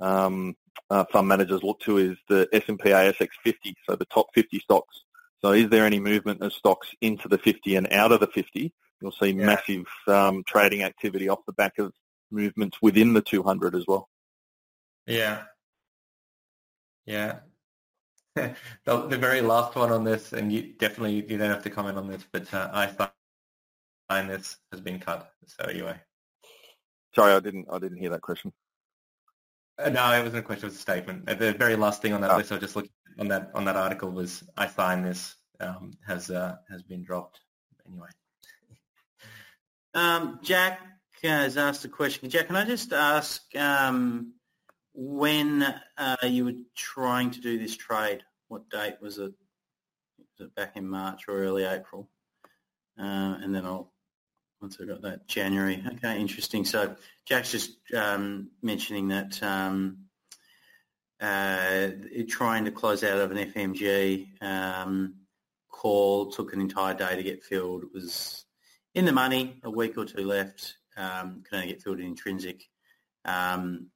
[0.00, 0.56] um,
[0.90, 5.04] uh, fund managers look to is the S&P ASX 50, so the top 50 stocks.
[5.40, 8.72] So is there any movement of stocks into the 50 and out of the 50?
[9.00, 9.46] You'll see yeah.
[9.46, 11.92] massive um, trading activity off the back of
[12.30, 14.08] movements within the 200 as well.
[15.06, 15.42] Yeah.
[17.06, 17.40] Yeah.
[18.36, 18.54] the,
[18.84, 22.08] the, very last one on this, and you definitely you don't have to comment on
[22.08, 25.32] this, but uh, I find this has been cut.
[25.46, 25.96] So anyway.
[27.14, 27.66] Sorry, I didn't.
[27.72, 28.52] I didn't hear that question.
[29.78, 30.66] Uh, no, it wasn't a question.
[30.66, 31.26] It was a statement.
[31.26, 32.36] The very last thing on that oh.
[32.36, 36.30] list, I just looked on that on that article was I find this um, has
[36.30, 37.40] uh, has been dropped.
[37.86, 38.08] Anyway.
[39.94, 40.80] Um, Jack
[41.22, 42.30] has asked a question.
[42.30, 44.34] Jack, can I just ask um,
[44.94, 45.62] when
[45.96, 48.22] uh, you were trying to do this trade?
[48.48, 49.32] What date was it?
[50.18, 52.08] Was it back in March or early April?
[52.98, 53.92] Uh, and then I'll
[54.60, 55.82] once I got that January.
[55.94, 56.64] Okay, interesting.
[56.64, 59.98] So Jack's just um, mentioning that um,
[61.20, 61.88] uh,
[62.28, 65.14] trying to close out of an FMG um,
[65.68, 67.84] call took an entire day to get filled.
[67.84, 68.44] It was
[68.94, 70.77] in the money, a week or two left.
[70.98, 72.64] Um, can only get filled in intrinsic.
[73.24, 73.86] Um,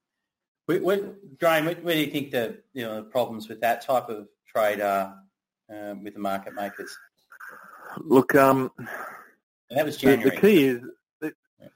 [0.66, 4.08] what, Graham, where, where, do you think the you know the problems with that type
[4.08, 5.16] of trade are
[5.68, 6.96] um, with the market makers?
[7.98, 8.88] Look, um, and
[9.70, 10.30] that was January.
[10.30, 10.80] The, the key is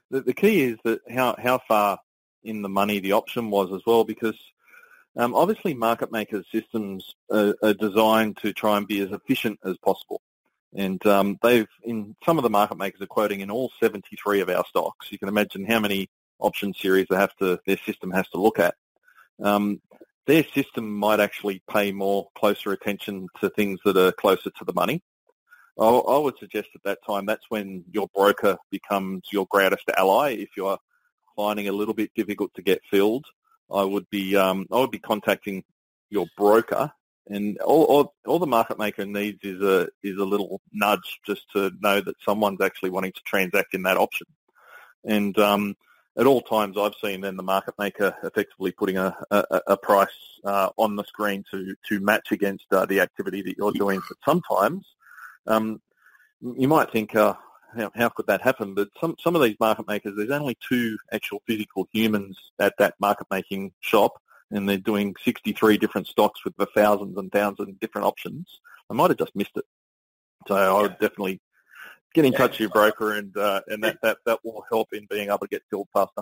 [0.09, 1.99] the, the, key is that how how far
[2.43, 4.37] in the money the option was as well, because
[5.17, 9.75] um, obviously market makers' systems are, are, designed to try and be as efficient as
[9.83, 10.21] possible.
[10.77, 14.49] And um, they've, in some of the market makers are quoting in all 73 of
[14.49, 15.11] our stocks.
[15.11, 16.07] You can imagine how many
[16.39, 18.75] option series they have to, their system has to look at.
[19.43, 19.81] Um,
[20.27, 24.73] their system might actually pay more closer attention to things that are closer to the
[24.73, 25.01] money.
[25.79, 30.33] I, I would suggest at that time that's when your broker becomes your greatest ally.
[30.33, 30.77] If you're
[31.35, 33.25] finding a little bit difficult to get filled,
[33.71, 35.63] I would be um, I would be contacting
[36.09, 36.91] your broker
[37.29, 41.43] and all, all, all, the market maker needs is a is a little nudge just
[41.53, 44.27] to know that someone's actually wanting to transact in that option.
[45.03, 45.75] And um,
[46.17, 50.07] at all times, I've seen then the market maker effectively putting a, a, a price
[50.43, 54.01] uh, on the screen to to match against uh, the activity that you're doing.
[54.07, 54.85] But sometimes
[55.45, 55.81] um,
[56.41, 57.35] you might think, uh,
[57.75, 58.73] how, how could that happen?
[58.73, 62.95] But some some of these market makers, there's only two actual physical humans at that
[62.99, 64.13] market making shop
[64.51, 68.47] and they're doing 63 different stocks with the thousands and thousands of different options,
[68.89, 69.65] I might have just missed it.
[70.47, 70.55] So.
[70.55, 71.41] I would definitely
[72.13, 72.37] get in yeah.
[72.37, 75.39] touch with your broker, and uh, and that, that that will help in being able
[75.39, 76.21] to get filled faster.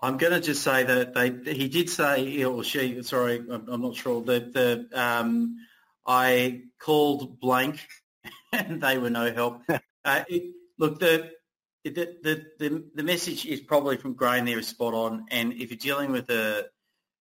[0.00, 3.82] I'm going to just say that they he did say or she sorry I'm, I'm
[3.82, 5.56] not sure that the um,
[6.06, 7.80] I called blank
[8.52, 9.62] and they were no help.
[10.04, 11.30] uh, it, look the
[11.84, 15.26] the, the, the, the message is probably from Graham there is spot on.
[15.30, 16.66] And if you're dealing with a,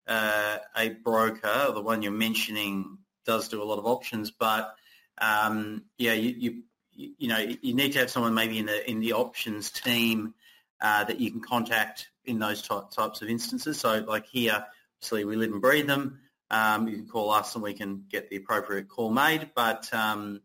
[0.08, 4.76] uh, a broker, the one you're mentioning does do a lot of options, but
[5.18, 9.00] um, yeah, you, you, you know you need to have someone maybe in the in
[9.00, 10.34] the options team
[10.82, 13.80] uh, that you can contact in those types of instances.
[13.80, 14.66] So like here,
[14.98, 16.20] obviously we live and breathe them.
[16.52, 19.52] um, you can call us and we can get the appropriate call made.
[19.56, 20.42] But um,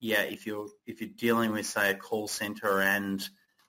[0.00, 3.26] yeah, if you're if you're dealing with say a call center and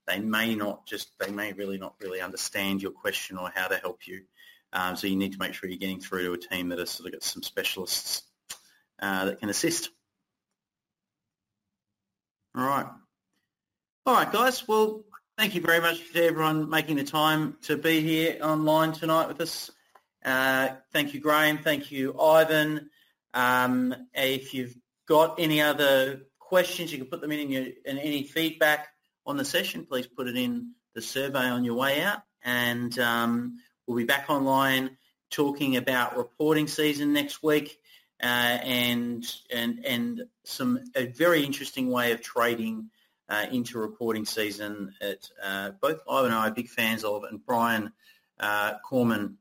[0.08, 3.78] they may not just they may really not really understand your question or how to
[3.78, 4.22] help you.
[4.74, 6.92] Um, so you need to make sure you're getting through to a team that has
[6.92, 8.24] sort of got some specialists
[9.02, 9.90] uh, that can assist.
[12.56, 12.88] All right.
[14.06, 14.68] All right, guys.
[14.68, 15.04] Well,
[15.38, 19.42] thank you very much to everyone making the time to be here online tonight with
[19.42, 19.72] us.
[20.24, 21.60] Uh, thank you, Graham.
[21.60, 22.90] Thank you, Ivan.
[23.34, 24.76] Um, if you've
[25.08, 28.90] got any other questions, you can put them in, in, your, in any feedback
[29.26, 29.86] on the session.
[29.86, 32.20] Please put it in the survey on your way out.
[32.44, 33.58] And um,
[33.92, 34.96] we'll be back online
[35.30, 37.78] talking about reporting season next week
[38.24, 42.90] uh, and and and some a very interesting way of trading
[43.28, 44.94] uh, into reporting season.
[45.02, 47.92] That uh, both Ivan and I are big fans of, and Brian
[48.40, 49.38] uh, Corman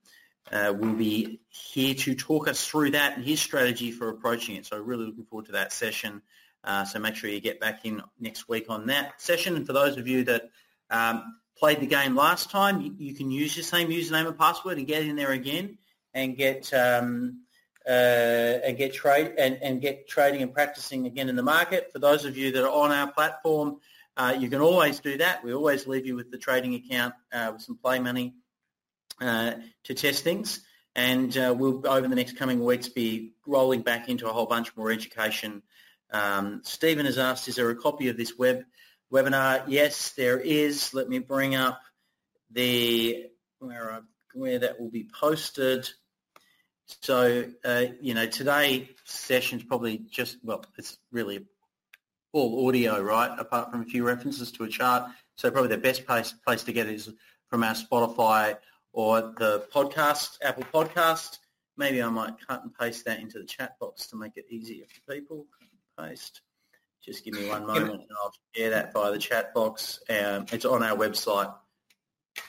[0.50, 4.66] uh, will be here to talk us through that and his strategy for approaching it.
[4.66, 6.22] So really looking forward to that session.
[6.64, 9.54] Uh, so make sure you get back in next week on that session.
[9.54, 10.50] And for those of you that
[10.90, 14.78] um, played the game last time, you, you, can use your same username and password
[14.78, 15.76] and get in there again
[16.14, 17.42] and get um,
[17.86, 17.90] uh,
[18.64, 21.92] and get trade and, and get trading and practicing again in the market.
[21.92, 23.76] For those of you that are on our platform,
[24.16, 25.44] uh, you can always do that.
[25.44, 28.34] We always leave you with the trading account uh, with some play money
[29.20, 29.52] uh,
[29.84, 30.60] to test things.
[30.96, 34.76] And uh, we'll, over the next coming weeks, be rolling back into a whole bunch
[34.76, 35.62] more education.
[36.10, 38.64] Um, Stephen has asked, is there a copy of this web
[39.12, 39.64] webinar?
[39.66, 40.94] Yes, there is.
[40.94, 41.80] Let me bring up
[42.50, 43.26] the
[43.58, 44.00] where, I,
[44.34, 45.88] where that will be posted.
[47.02, 51.46] So, uh, you know, today session's probably just, well, it's really
[52.32, 55.10] all audio, right, apart from a few references to a chart.
[55.36, 57.12] So probably the best place, place to get it is
[57.48, 58.56] from our Spotify
[58.92, 61.38] or the podcast, Apple Podcast.
[61.76, 64.84] Maybe I might cut and paste that into the chat box to make it easier
[64.86, 65.46] for people.
[65.98, 66.40] Paste.
[67.04, 70.00] Just give me one moment and I'll share that via the chat box.
[70.10, 71.52] Um, it's on our website.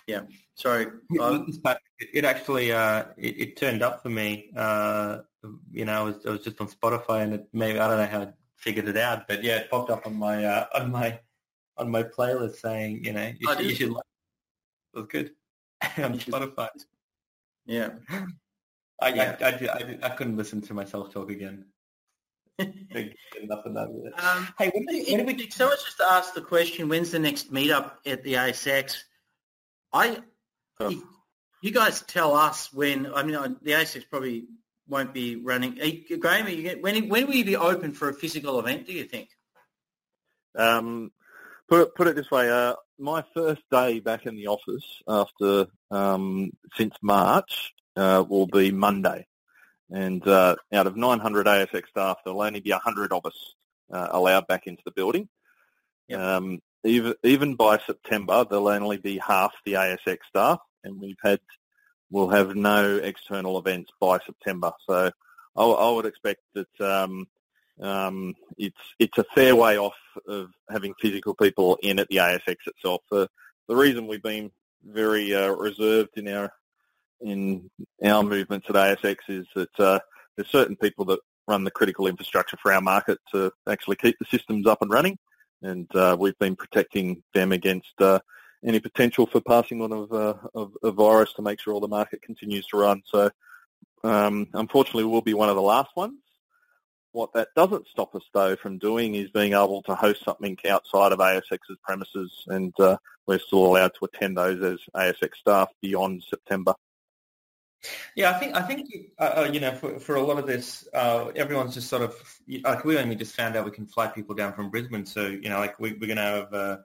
[0.07, 0.21] Yeah.
[0.55, 0.87] Sorry.
[2.13, 4.51] It actually uh, it, it, turned up for me.
[4.55, 5.19] Uh,
[5.71, 8.05] you know, I was, I was just on Spotify and it maybe I don't know
[8.05, 11.19] how I figured it out, but yeah, it popped up on my uh, on my
[11.77, 14.03] on my playlist saying, you know, you, should, you should like.
[14.93, 15.31] It was good
[15.97, 16.69] on Spotify.
[17.65, 17.89] Yeah.
[19.01, 19.37] I, yeah.
[19.41, 21.65] I, I, I, I, couldn't listen to myself talk again.
[24.17, 28.23] Um, hey, when, when we, someone just asked the question, when's the next meetup at
[28.23, 28.97] the ASX?
[29.93, 30.17] I,
[30.79, 31.01] oh.
[31.61, 33.11] you guys tell us when.
[33.13, 34.45] I mean, the ASX probably
[34.87, 35.79] won't be running.
[36.19, 38.85] Graham, you, when when will you be open for a physical event?
[38.85, 39.29] Do you think?
[40.57, 41.11] Um,
[41.69, 42.49] put put it this way.
[42.49, 48.71] Uh, my first day back in the office after um, since March uh, will be
[48.71, 49.25] Monday,
[49.91, 53.53] and uh, out of 900 ASX staff, there'll only be 100 of us
[53.91, 55.27] uh, allowed back into the building.
[56.07, 56.19] Yep.
[56.19, 61.39] Um, even even by September, there'll only be half the ASX staff, and we've had
[62.09, 64.71] we'll have no external events by September.
[64.87, 65.11] So
[65.55, 67.27] I, I would expect that um,
[67.81, 69.95] um, it's it's a fair way off
[70.27, 73.01] of having physical people in at the ASX itself.
[73.11, 73.29] The
[73.67, 74.51] the reason we've been
[74.83, 76.51] very uh, reserved in our
[77.21, 77.69] in
[78.03, 79.99] our movements at ASX is that uh,
[80.35, 84.25] there's certain people that run the critical infrastructure for our market to actually keep the
[84.25, 85.17] systems up and running
[85.61, 88.19] and uh, we've been protecting them against uh,
[88.65, 91.87] any potential for passing on of, uh, of a virus to make sure all the
[91.87, 93.01] market continues to run.
[93.05, 93.29] So
[94.03, 96.19] um, unfortunately, we'll be one of the last ones.
[97.13, 101.11] What that doesn't stop us, though, from doing is being able to host something outside
[101.11, 102.95] of ASX's premises, and uh,
[103.27, 106.73] we're still allowed to attend those as ASX staff beyond September.
[108.15, 110.87] Yeah, I think I think uh, uh, you know for, for a lot of this,
[110.93, 112.15] uh, everyone's just sort of
[112.63, 115.49] like we only just found out we can fly people down from Brisbane, so you
[115.49, 116.77] know like we, are going to have uh,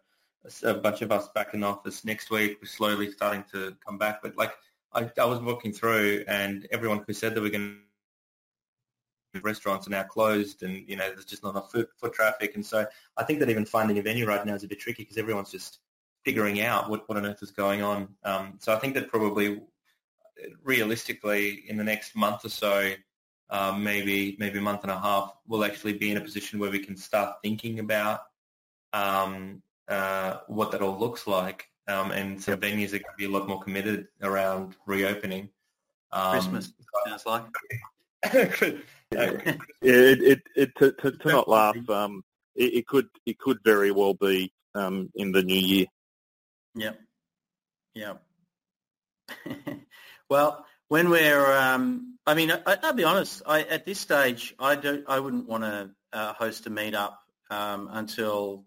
[0.63, 2.59] a bunch of us back in the office next week.
[2.63, 4.55] We're slowly starting to come back, but like
[4.93, 7.79] I, I was walking through, and everyone who said that we're going
[9.35, 12.55] to restaurants are now closed, and you know there's just not enough foot, foot traffic,
[12.55, 12.87] and so
[13.19, 15.51] I think that even finding a venue right now is a bit tricky because everyone's
[15.51, 15.81] just
[16.25, 18.09] figuring out what, what on earth is going on.
[18.25, 19.61] Um, so I think that probably
[20.63, 22.93] realistically, in the next month or so,
[23.51, 26.71] um, maybe maybe a month and a half, we'll actually be in a position where
[26.71, 28.21] we can start thinking about
[28.93, 31.69] um, uh, what that all looks like.
[31.89, 32.61] Um, and so yep.
[32.61, 35.49] venues are going to be a lot more committed around reopening.
[36.11, 36.73] Um, Christmas
[37.07, 37.45] sounds like.
[39.13, 39.31] yeah,
[39.83, 42.25] it, it, it, to, to, to not laugh, um,
[42.57, 45.87] it, it, could it could very well be um, in the new year.
[46.75, 47.01] Yep.
[47.95, 48.23] Yep.
[50.29, 53.43] Well, when we're, um, I mean, I, will be honest.
[53.47, 57.15] I, at this stage, I don't, I wouldn't want to uh, host a meetup
[57.51, 58.65] um, until,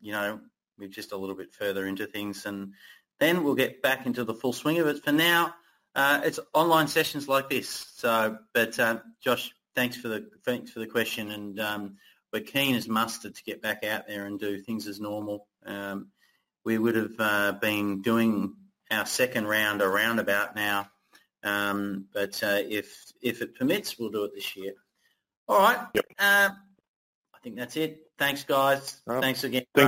[0.00, 0.40] you know,
[0.78, 2.74] we're just a little bit further into things, and
[3.18, 5.02] then we'll get back into the full swing of it.
[5.04, 5.54] For now,
[5.94, 7.86] uh, it's online sessions like this.
[7.96, 11.96] So, but uh, Josh, thanks for the thanks for the question, and um,
[12.32, 15.48] we're keen as mustard to get back out there and do things as normal.
[15.64, 16.08] Um,
[16.64, 18.54] we would have uh, been doing
[18.90, 20.88] our second round around about now,
[21.42, 24.72] um, but uh, if if it permits, we'll do it this year.
[25.48, 25.78] All right.
[25.94, 26.06] Yep.
[26.18, 26.50] Uh,
[27.34, 28.00] I think that's it.
[28.18, 29.00] Thanks, guys.
[29.06, 29.64] Thanks again.
[29.74, 29.84] Thanks.